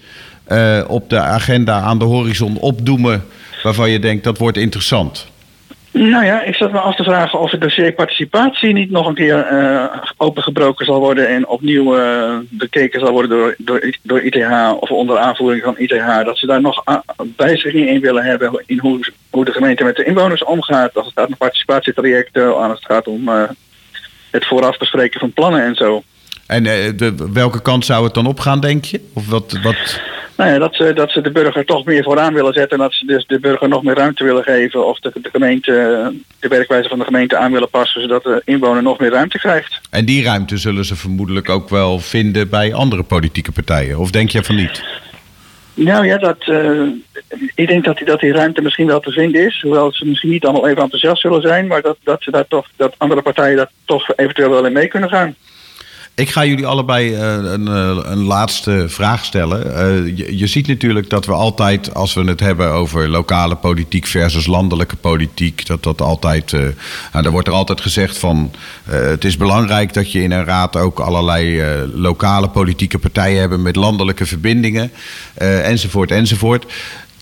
[0.52, 3.26] uh, op de agenda aan de horizon opdoemen
[3.64, 5.28] waarvan je denkt dat wordt interessant?
[5.98, 9.16] Nou ja, ik zat me af te vragen of het dossier participatie niet nog een
[9.16, 9.86] keer uh,
[10.18, 15.64] opengebroken zal worden en opnieuw uh, bekeken zal worden door, door, ITH of onder aanvoering
[15.64, 16.24] van ITH.
[16.26, 16.84] Dat ze daar nog
[17.36, 20.96] wijzigingen in willen hebben in hoe, hoe de gemeente met de inwoners omgaat.
[20.96, 23.44] Als het gaat om participatietrajecten, als het gaat om uh,
[24.32, 26.04] het vooraf bespreken van plannen en zo.
[26.48, 26.64] En
[27.34, 29.02] welke kant zou het dan opgaan, denk je?
[29.14, 30.02] Of wat, wat
[30.38, 32.78] nou ja, dat, ze, dat ze de burger toch meer vooraan willen zetten.
[32.78, 34.88] En dat ze dus de burger nog meer ruimte willen geven.
[34.88, 35.72] Of de, de gemeente,
[36.40, 38.02] de werkwijze van de gemeente aan willen passen.
[38.02, 39.80] Zodat de inwoner nog meer ruimte krijgt.
[39.90, 44.00] En die ruimte zullen ze vermoedelijk ook wel vinden bij andere politieke partijen.
[44.00, 44.84] Of denk je van niet?
[45.74, 46.88] Nou ja, dat, uh,
[47.56, 49.62] ik denk dat die, dat die ruimte misschien wel te vinden is.
[49.62, 51.68] Hoewel ze misschien niet allemaal even enthousiast zullen zijn.
[51.68, 54.88] Maar dat, dat, ze daar toch, dat andere partijen daar toch eventueel wel in mee
[54.88, 55.36] kunnen gaan.
[56.18, 59.68] Ik ga jullie allebei uh, een, uh, een, laatste vraag stellen.
[59.68, 64.46] Uh, je, ziet natuurlijk dat we altijd, als we het hebben over lokale politiek versus
[64.46, 66.74] landelijke politiek, dat dat altijd, nou,
[67.12, 68.52] daar wordt er altijd gezegd van,
[68.84, 71.64] het is belangrijk dat je in een raad ook allerlei
[71.94, 74.92] lokale politieke partijen hebben met landelijke verbindingen,
[75.64, 76.66] enzovoort, enzovoort.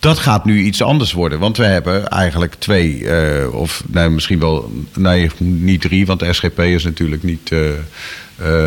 [0.06, 1.39] Dat gaat nu iets anders worden.
[1.39, 6.34] Want we hebben eigenlijk twee, uh, of nee, misschien wel, nee, niet drie, want de
[6.34, 7.51] SGP is natuurlijk niet.
[7.51, 7.70] Uh,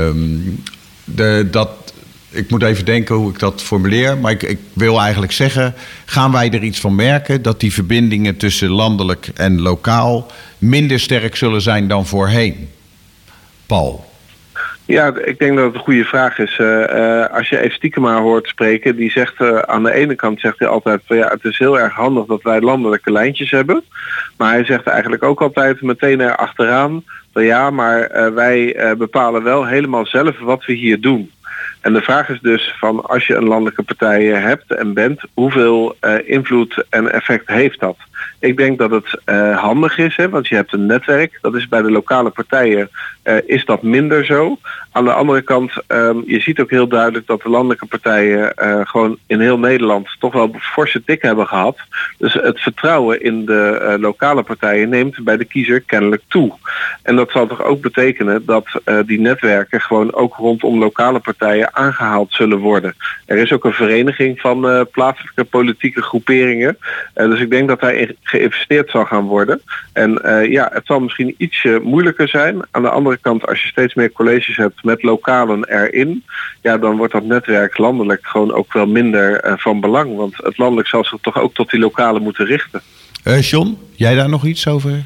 [0.07, 0.63] um,
[1.05, 1.71] de, dat,
[2.31, 4.19] ik moet even denken hoe ik dat formuleer.
[4.19, 5.75] Maar ik, ik, wil eigenlijk zeggen:
[6.05, 10.27] gaan wij er iets van merken dat die verbindingen tussen landelijk en lokaal
[10.59, 12.69] minder sterk zullen zijn dan voorheen?
[13.67, 14.08] Paul.
[14.89, 16.59] Ja, ik denk dat het een goede vraag is.
[16.59, 20.41] Uh, uh, als je even maar hoort spreken, die zegt uh, aan de ene kant
[20.41, 23.85] zegt hij altijd van ja, het is heel erg handig dat wij landelijke lijntjes hebben.
[24.37, 30.07] Maar hij zegt eigenlijk ook altijd meteen erachteraan van ja, maar wij bepalen wel helemaal
[30.07, 31.31] zelf wat we hier doen.
[31.81, 35.97] En de vraag is dus van als je een landelijke partij hebt en bent, hoeveel
[36.25, 37.97] invloed en effect heeft dat?
[38.41, 41.39] Ik denk dat het uh, handig is, hè, want je hebt een netwerk.
[41.41, 42.91] Dat is bij de lokale partijen
[43.47, 44.59] is dat minder zo.
[44.93, 48.53] Aan de andere kant, um, je ziet ook heel duidelijk dat de landelijke partijen
[48.89, 51.79] gewoon in heel Nederland toch wel forse tik hebben gehad.
[52.19, 56.53] Dus het vertrouwen in de lokale partijen neemt bij de kiezer kennelijk toe.
[57.03, 58.67] En dat zal toch ook betekenen dat
[59.07, 62.95] die netwerken gewoon ook rondom lokale partijen aangehaald zullen worden.
[63.27, 66.79] Er is ook een vereniging van plaatselijke politieke groeperingen.
[67.15, 69.61] dus ik denk dat daar geïnvesteerd zal gaan worden.
[69.93, 72.63] En uh, ja, het zal misschien ietsje moeilijker zijn.
[72.71, 76.25] Aan de andere kant, als je steeds meer colleges hebt met lokalen erin,
[76.63, 80.17] ja, dan wordt dat netwerk landelijk gewoon ook wel minder uh, van belang.
[80.17, 82.83] Want het landelijk zal zich toch ook tot die lokalen moeten richten.
[83.25, 85.05] Uh, John, jij daar nog iets over?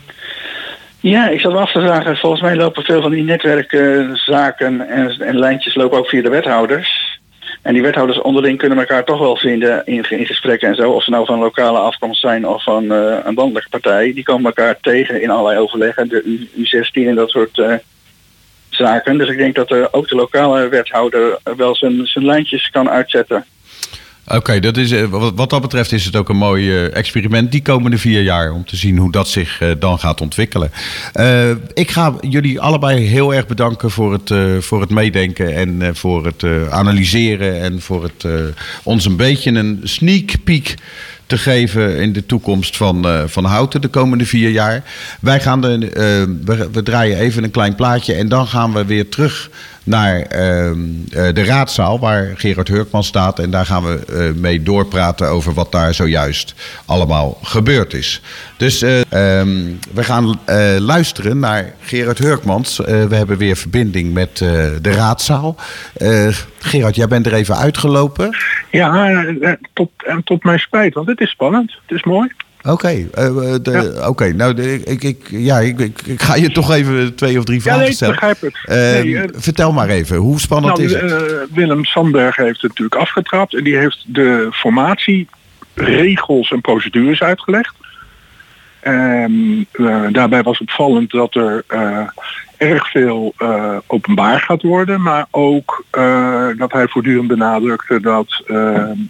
[1.02, 2.16] Ja, ik zat me af te vragen.
[2.16, 7.20] Volgens mij lopen veel van die netwerkzaken en, en lijntjes lopen ook via de wethouders.
[7.62, 10.90] En die wethouders onderling kunnen elkaar toch wel vinden in, gesprekken en zo.
[10.90, 14.12] Of ze nou van lokale afkomst zijn of van uh, een landelijke partij.
[14.12, 16.08] Die komen elkaar tegen in allerlei overleggen.
[16.08, 17.74] De U16 en dat soort uh,
[18.68, 19.18] zaken.
[19.18, 23.44] Dus ik denk dat uh, ook de lokale wethouder wel zijn, zijn lijntjes kan uitzetten.
[24.26, 28.22] Oké, dat is wat dat betreft is het ook een mooi experiment die komende vier
[28.22, 30.70] jaar om te zien hoe dat zich dan gaat ontwikkelen.
[31.74, 36.44] Ik ga jullie allebei heel erg bedanken voor het, voor het meedenken en voor het
[36.70, 38.26] analyseren en voor het
[38.82, 40.74] ons een beetje een sneak peek
[41.26, 44.82] te geven in de toekomst van, van Houten de komende vier jaar.
[45.20, 49.50] Wij gaan de, we, draaien even een klein plaatje en dan gaan we weer terug
[49.84, 50.26] naar uh,
[51.10, 53.38] de raadzaal waar Gerard Hurkman staat.
[53.38, 56.54] En daar gaan we mee doorpraten over wat daar zojuist
[56.86, 58.22] allemaal gebeurd is.
[58.56, 59.48] Dus ehm,
[59.92, 60.40] we gaan
[60.78, 62.76] luisteren naar Gerard Hurkmans.
[62.76, 65.56] we hebben weer verbinding met de raadzaal.
[66.58, 68.36] Gerard, jij bent er even uitgelopen.
[68.70, 69.24] Ja,
[69.72, 69.90] tot,
[70.24, 71.72] tot mijn spijt, want het is spannend.
[71.86, 72.32] Het is mooi.
[72.62, 74.08] Oké, uh, ja.
[74.08, 77.44] okay, nou de, ik, ik, ja, ik, ik, ik, ga je toch even twee of
[77.44, 78.14] drie vragen ja, nee, stellen.
[78.14, 78.58] begrijp het.
[78.64, 81.46] Nee, uh, vertel maar even, hoe spannend nou, is het?
[81.52, 87.74] Willem Sandberg heeft het natuurlijk afgetrapt en die heeft de formatieregels en procedures uitgelegd.
[88.80, 89.66] En
[90.12, 91.64] daarbij was opvallend dat er
[92.56, 93.34] erg veel
[93.86, 95.84] openbaar gaat worden, maar ook
[96.56, 98.42] dat hij voortdurend benadrukte dat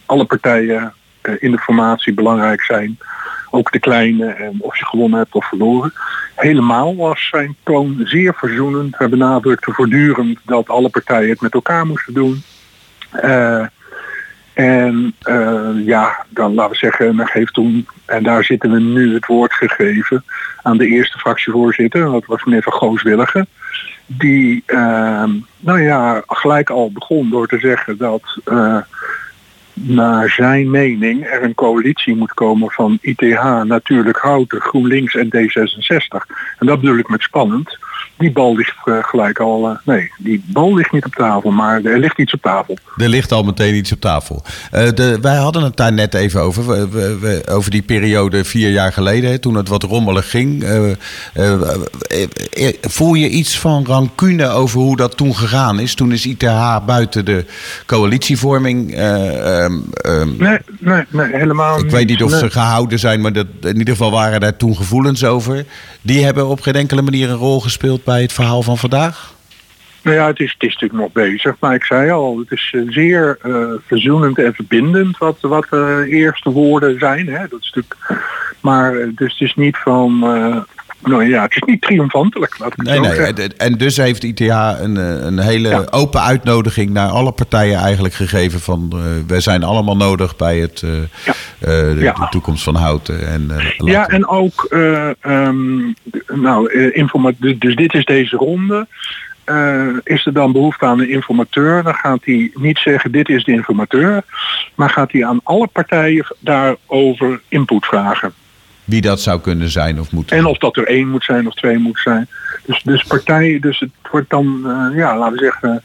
[0.07, 0.93] alle partijen
[1.39, 2.99] in de formatie belangrijk zijn
[3.53, 5.93] ook de kleine en of je gewonnen hebt of verloren.
[6.35, 8.99] Helemaal was zijn toon zeer verzoenend.
[8.99, 12.43] Hij benadrukte voortdurend dat alle partijen het met elkaar moesten doen.
[13.25, 13.67] Uh,
[14.53, 19.15] en uh, ja, dan laten we zeggen, men heeft toen, en daar zitten we nu
[19.15, 20.25] het woord gegeven
[20.63, 23.47] aan de eerste fractievoorzitter, dat was meneer Van Gooswilligen.
[24.07, 24.65] Die,
[25.59, 28.23] nou ja, gelijk al begon door te zeggen dat
[29.73, 36.27] naar zijn mening er een coalitie moet komen van ITH, Natuurlijk Houten, GroenLinks en D66.
[36.59, 37.79] En dat bedoel ik met spannend.
[38.23, 39.69] Die bal ligt eh, gelijk al.
[39.69, 42.77] eh, nee, die bal ligt niet op tafel, maar er ligt iets op tafel.
[42.97, 44.43] Er ligt al meteen iets op tafel.
[44.71, 46.67] Eh, de, wij hadden het daar net even over.
[46.67, 50.65] We- we- we- over die periode vier jaar geleden, hè, toen het wat rommelig ging.
[52.81, 55.95] Voel je iets van rancune over hoe dat toen gegaan is?
[55.95, 57.45] Toen is ITH buiten de
[57.87, 58.95] coalitievorming.
[58.95, 62.39] eh, ehm, ehm, Nee, nee, nee helemaal ik weet niet of Nee.
[62.41, 65.65] ze gehouden zijn, maar dat, in ieder geval waren daar toen gevoelens over.
[66.03, 69.35] Die hebben op geen enkele manier een rol gespeeld bij het verhaal van vandaag.
[70.03, 72.73] Nou ja, het is, het is natuurlijk nog bezig, maar ik zei al, het is
[72.75, 77.27] eh, zeer eh, verzoenend en verbindend wat, wat de eerste woorden zijn.
[77.27, 77.49] Hè?
[77.49, 77.97] Dat is natuurlijk,
[78.61, 80.21] maar eh, dus het is niet van,
[81.03, 82.59] nou ja, het is niet triomfantelijk.
[82.59, 83.19] Laat ik het Nee, nee.
[83.33, 84.41] En- En dus heeft ITH
[84.81, 85.85] een, eh, een hele Ja.
[85.91, 90.83] open uitnodiging naar alle partijen eigenlijk gegeven van uh, wij zijn allemaal nodig bij het,
[90.85, 90.99] uh, Ja.
[91.61, 92.13] uh, de, Ja.
[92.13, 93.27] de, toekomst van Houten.
[93.29, 95.77] En, Ja, en ook, eh, ehm,
[96.35, 98.87] nou, eh, informa- dus, dus dit is deze ronde.
[99.45, 103.45] Eh, is er dan behoefte aan een informateur, dan gaat hij niet zeggen dit is
[103.45, 104.23] de informateur,
[104.75, 108.33] maar gaat hij aan alle partijen daarover input vragen.
[108.85, 110.37] Wie dat zou kunnen zijn of moeten.
[110.37, 112.29] En of dat er één moet zijn of twee moet zijn.
[112.67, 115.83] Dus, dus partijen, dus het wordt dan, uh, ja, laten we zeggen,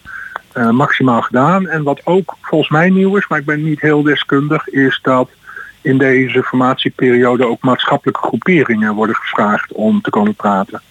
[0.54, 1.68] uh, maximaal gedaan.
[1.68, 5.30] En wat ook volgens mij nieuw is, maar ik ben niet heel deskundig, is dat
[5.82, 10.82] in deze formatieperiode ook maatschappelijke groeperingen worden gevraagd om te komen praten.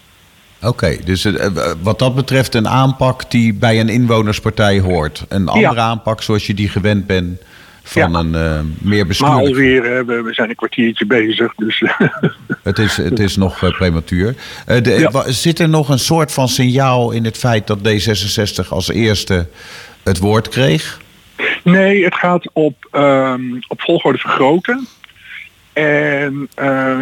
[0.59, 1.46] Oké, okay, dus uh,
[1.82, 5.24] wat dat betreft een aanpak die bij een inwonerspartij hoort.
[5.28, 5.80] Een andere ja.
[5.80, 7.40] aanpak zoals je die gewend bent
[7.89, 8.18] van ja.
[8.18, 9.41] een uh, meer bestuurlijk...
[9.41, 11.82] Maar alweer, we, we zijn een kwartiertje bezig, dus...
[12.62, 14.34] het, is, het is nog uh, prematuur.
[14.68, 15.30] Uh, de, ja.
[15.30, 19.49] Zit er nog een soort van signaal in het feit dat D66 als eerste
[20.03, 21.01] het woord kreeg?
[21.64, 24.87] Nee, het gaat op, um, op volgorde vergroten.
[25.72, 26.49] En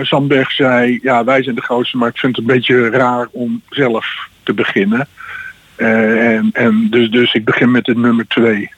[0.03, 3.63] Zandberg zei, ja, wij zijn de grootste, maar ik vind het een beetje raar om
[3.69, 5.09] zelf te beginnen.
[5.77, 8.71] En, en dus, dus ik begin met het nummer twee.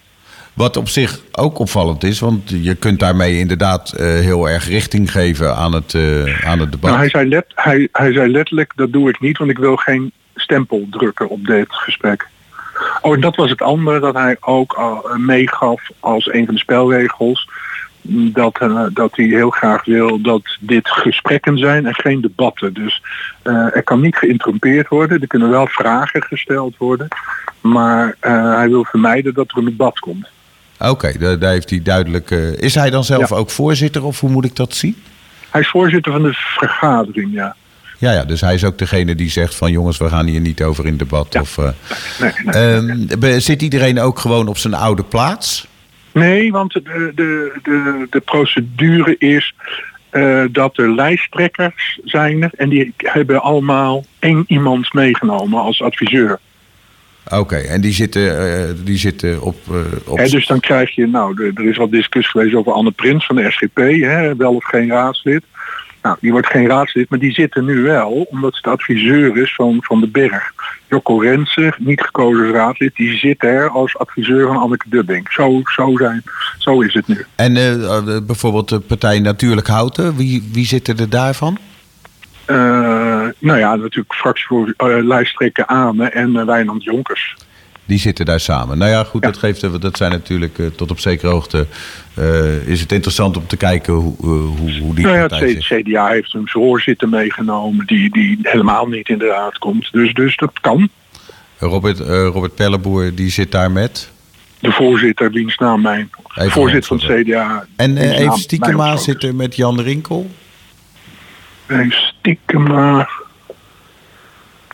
[0.56, 5.10] Wat op zich ook opvallend is, want je kunt daarmee inderdaad uh, heel erg richting
[5.10, 6.90] geven aan het, uh, aan het debat.
[6.90, 10.12] Nou, hij, zei hij, hij zei letterlijk, dat doe ik niet, want ik wil geen
[10.34, 12.28] stempel drukken op dit gesprek.
[13.00, 16.60] Oh, en dat was het andere dat hij ook al meegaf als een van de
[16.60, 17.48] spelregels.
[18.08, 18.58] Dat,
[18.92, 22.74] dat hij heel graag wil dat dit gesprekken zijn en geen debatten.
[22.74, 23.02] Dus
[23.72, 25.20] er kan niet geïnterrumpeerd worden.
[25.20, 27.08] Er kunnen wel vragen gesteld worden.
[27.60, 30.34] Maar hij wil vermijden dat er een debat komt.
[30.78, 32.30] Oké, okay, daar, heeft hij duidelijk...
[32.56, 33.36] is hij dan zelf ja.
[33.36, 34.96] ook voorzitter of hoe moet ik dat zien?
[35.50, 37.56] Hij is voorzitter van de vergadering, ja.
[37.98, 40.62] Ja, ja, dus hij is ook degene die zegt van jongens, we gaan hier niet
[40.62, 41.32] over in debat.
[41.32, 41.40] Ja.
[41.40, 41.64] Of, uh,
[42.20, 45.66] nee, nee, um, zit iedereen ook gewoon op zijn oude plaats?
[46.12, 49.54] Nee, want de, de, de, de procedure is
[50.12, 56.38] uh, dat er lijsttrekkers zijn en die hebben allemaal één iemand meegenomen als adviseur.
[57.26, 59.56] Oké, okay, en die zitten, uh, die zitten op...
[59.70, 60.18] Uh, op...
[60.18, 63.50] Dus dan krijg je, nou, er is wat discussie geweest over Anne Prins van de
[63.50, 65.42] SGP, hè, wel of geen raadslid.
[66.02, 69.36] Nou, die wordt geen raadslid, maar die zit er nu wel, omdat ze de adviseur
[69.36, 70.52] is van, van de Berg.
[70.88, 75.32] Jocko Rensen, niet gekozen raadslid, die zit er als adviseur van Anneke Dubbing.
[75.32, 76.22] Zo, zo, zijn,
[76.58, 77.24] zo is het nu.
[77.36, 81.58] En uh, bijvoorbeeld de partij Natuurlijk Houten, wie, wie zit er daarvan?
[82.46, 82.56] Uh,
[83.38, 87.34] nou ja, natuurlijk fractievoorlijsttrekker Ame en uh, Wijnand Jonkers.
[87.86, 88.78] Die zitten daar samen.
[88.78, 89.30] Nou ja, goed, ja.
[89.30, 91.66] dat, geeft, dat zijn natuurlijk uh, tot op zekere hoogte.
[92.18, 94.28] Uh, is het interessant om te kijken hoe, uh,
[94.58, 95.04] hoe, hoe die.
[95.04, 99.58] Nou ja, het CDA heeft een voorzitter meegenomen die, die helemaal niet in de raad
[99.58, 99.92] komt.
[99.92, 100.88] Dus, dus dat kan.
[101.58, 104.10] Robert, Robert Pelleboer, die zit daar met.
[104.60, 106.10] De voorzitter, wiens naam mijn.
[106.34, 107.66] Even voorzitter van het CDA.
[107.76, 110.30] En even Stiekema zit er met Jan Rinkel.
[111.66, 113.08] En Stiekema.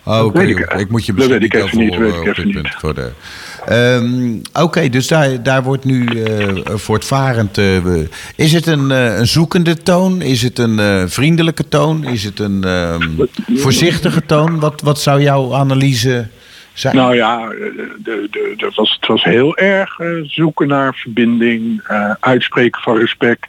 [0.05, 0.24] Oh, oké.
[0.24, 0.47] Okay.
[0.47, 3.11] Ik, ik, moet je misschien niet over niet, weet ik op dit punt voor de.
[3.70, 7.59] Um, Oké, okay, dus daar, daar wordt nu uh, voortvarend.
[7.59, 7.78] Uh,
[8.36, 10.22] is het een, uh, een zoekende toon?
[10.22, 12.05] Is het een vriendelijke toon?
[12.05, 14.61] Is het een um, voorzichtige toon?
[14.61, 16.28] Wat, wat zou jouw analyse
[16.93, 21.83] Nou ja, de, de, was, het was heel erg zoeken naar verbinding,
[22.20, 23.47] uitspreken van respect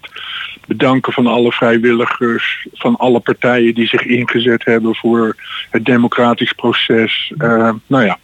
[0.67, 5.35] bedanken van alle vrijwilligers, van alle partijen die zich ingezet hebben voor
[5.69, 7.33] het democratisch proces.
[7.37, 8.17] Uh, nou ja.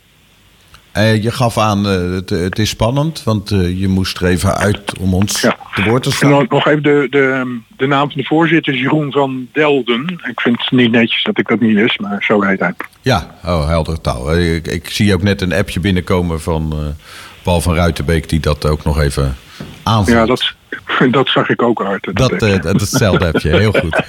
[0.98, 4.98] Uh, je gaf aan, uh, het, het, is spannend, want je moest er even uit
[5.00, 5.58] om ons ja.
[5.76, 6.46] te woord te staan.
[6.50, 10.20] Nog even de, de, de naam van de voorzitter is Jeroen van Delden.
[10.30, 12.74] Ik vind het niet netjes dat ik dat niet wist, maar zo heet hij.
[13.02, 14.38] Ja, oh, heldere taal.
[14.38, 16.96] Ik, ik, zie ook net een appje binnenkomen van
[17.44, 19.36] Paul van Ruitenbeek die dat ook nog even
[19.84, 20.18] aanvult.
[20.18, 20.54] Ja, dat,
[21.12, 22.04] Dat zag ik ook hard.
[22.14, 23.50] Dat, dat, uh, hetzelfde heb je.
[23.50, 24.02] Heel goed.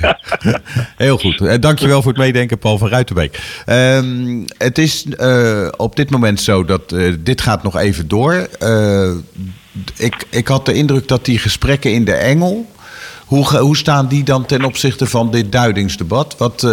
[0.96, 1.40] Heel goed.
[1.40, 3.62] Uh, dankjewel voor het meedenken, Paul van Ruitenbeek.
[3.66, 8.48] Um, het is uh, op dit moment zo dat dit gaat nog even door.
[9.96, 12.70] ik, ik had de indruk dat die gesprekken in de Engel...
[13.26, 16.36] Hoe, hoe staan die dan ten opzichte van dit duidingsdebat?
[16.38, 16.64] Wat,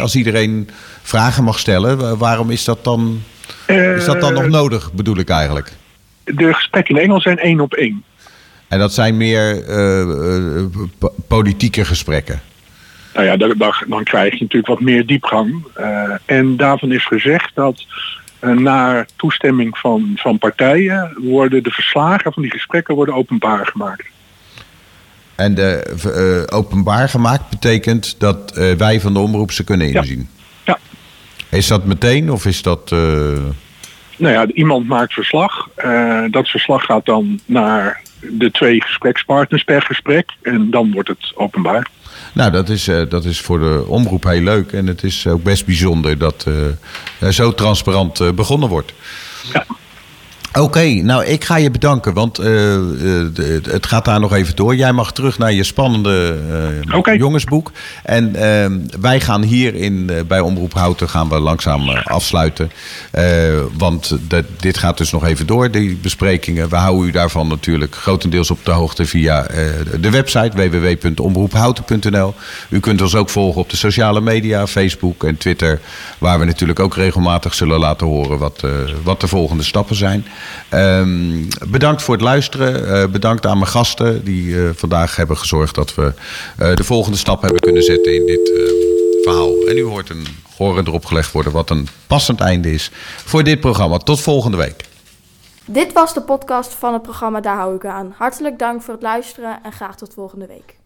[0.00, 0.70] als iedereen
[1.02, 3.22] vragen mag stellen, waarom is dat dan,
[3.66, 5.72] is dat dan nog nodig, bedoel ik eigenlijk?
[6.24, 8.04] De gesprekken in de Engel zijn één op één.
[8.68, 10.64] En dat zijn meer uh,
[11.28, 12.40] politieke gesprekken.
[13.14, 13.54] Nou ja, dan,
[13.86, 15.64] dan, krijg je natuurlijk wat meer diepgang.
[15.80, 17.84] Uh, en daarvan is gezegd dat
[18.40, 24.06] naar toestemming van, van partijen worden de verslagen van die gesprekken worden openbaar gemaakt.
[25.34, 30.28] En de, openbaar gemaakt betekent dat wij van de omroep ze kunnen inzien?
[30.64, 30.78] Ja.
[31.48, 31.56] ja.
[31.58, 32.90] Is dat meteen of is dat...
[32.90, 35.68] Nou ja, iemand maakt verslag.
[36.30, 40.30] dat verslag gaat dan naar de twee gesprekspartners per gesprek.
[40.42, 41.88] En dan wordt het openbaar.
[42.32, 44.72] Nou, dat is, uh, dat is voor de omroep heel leuk.
[44.72, 48.92] En het is ook best bijzonder dat uh, zo transparant uh, begonnen wordt.
[49.52, 49.66] Ja.
[50.56, 52.46] Oké, nou ik ga je bedanken, want uh,
[53.62, 54.76] het gaat daar nog even door.
[54.76, 56.38] Jij mag terug naar je spannende
[56.88, 57.16] uh, okay.
[57.16, 57.72] jongensboek.
[58.02, 62.70] En uh, wij gaan hier in, bij Omroep Houten gaan we langzaam afsluiten.
[63.78, 66.68] want de, dit gaat dus nog even door, die besprekingen.
[66.68, 69.46] We houden u daarvan natuurlijk grotendeels op de hoogte via
[70.00, 72.34] de website www.omroephouten.nl.
[72.68, 75.80] U kunt ons ook volgen op de sociale media, Facebook en Twitter.
[76.18, 78.62] Waar we natuurlijk ook regelmatig zullen laten horen wat,
[79.02, 80.26] wat de volgende stappen zijn.
[80.74, 82.88] Um, bedankt voor het luisteren.
[82.88, 86.12] Uh, bedankt aan mijn gasten die uh, vandaag hebben gezorgd dat we
[86.60, 88.50] uh, de volgende stap hebben kunnen zetten in dit
[89.22, 89.66] verhaal.
[89.68, 90.26] En nu hoort een
[90.56, 92.90] horen erop gelegd worden wat een passend einde is
[93.24, 93.98] voor dit programma.
[93.98, 94.84] Tot volgende week.
[95.64, 98.14] Dit was de podcast van het programma Daar hou ik aan.
[98.16, 100.76] Hartelijk dank voor het luisteren en graag tot volgende week.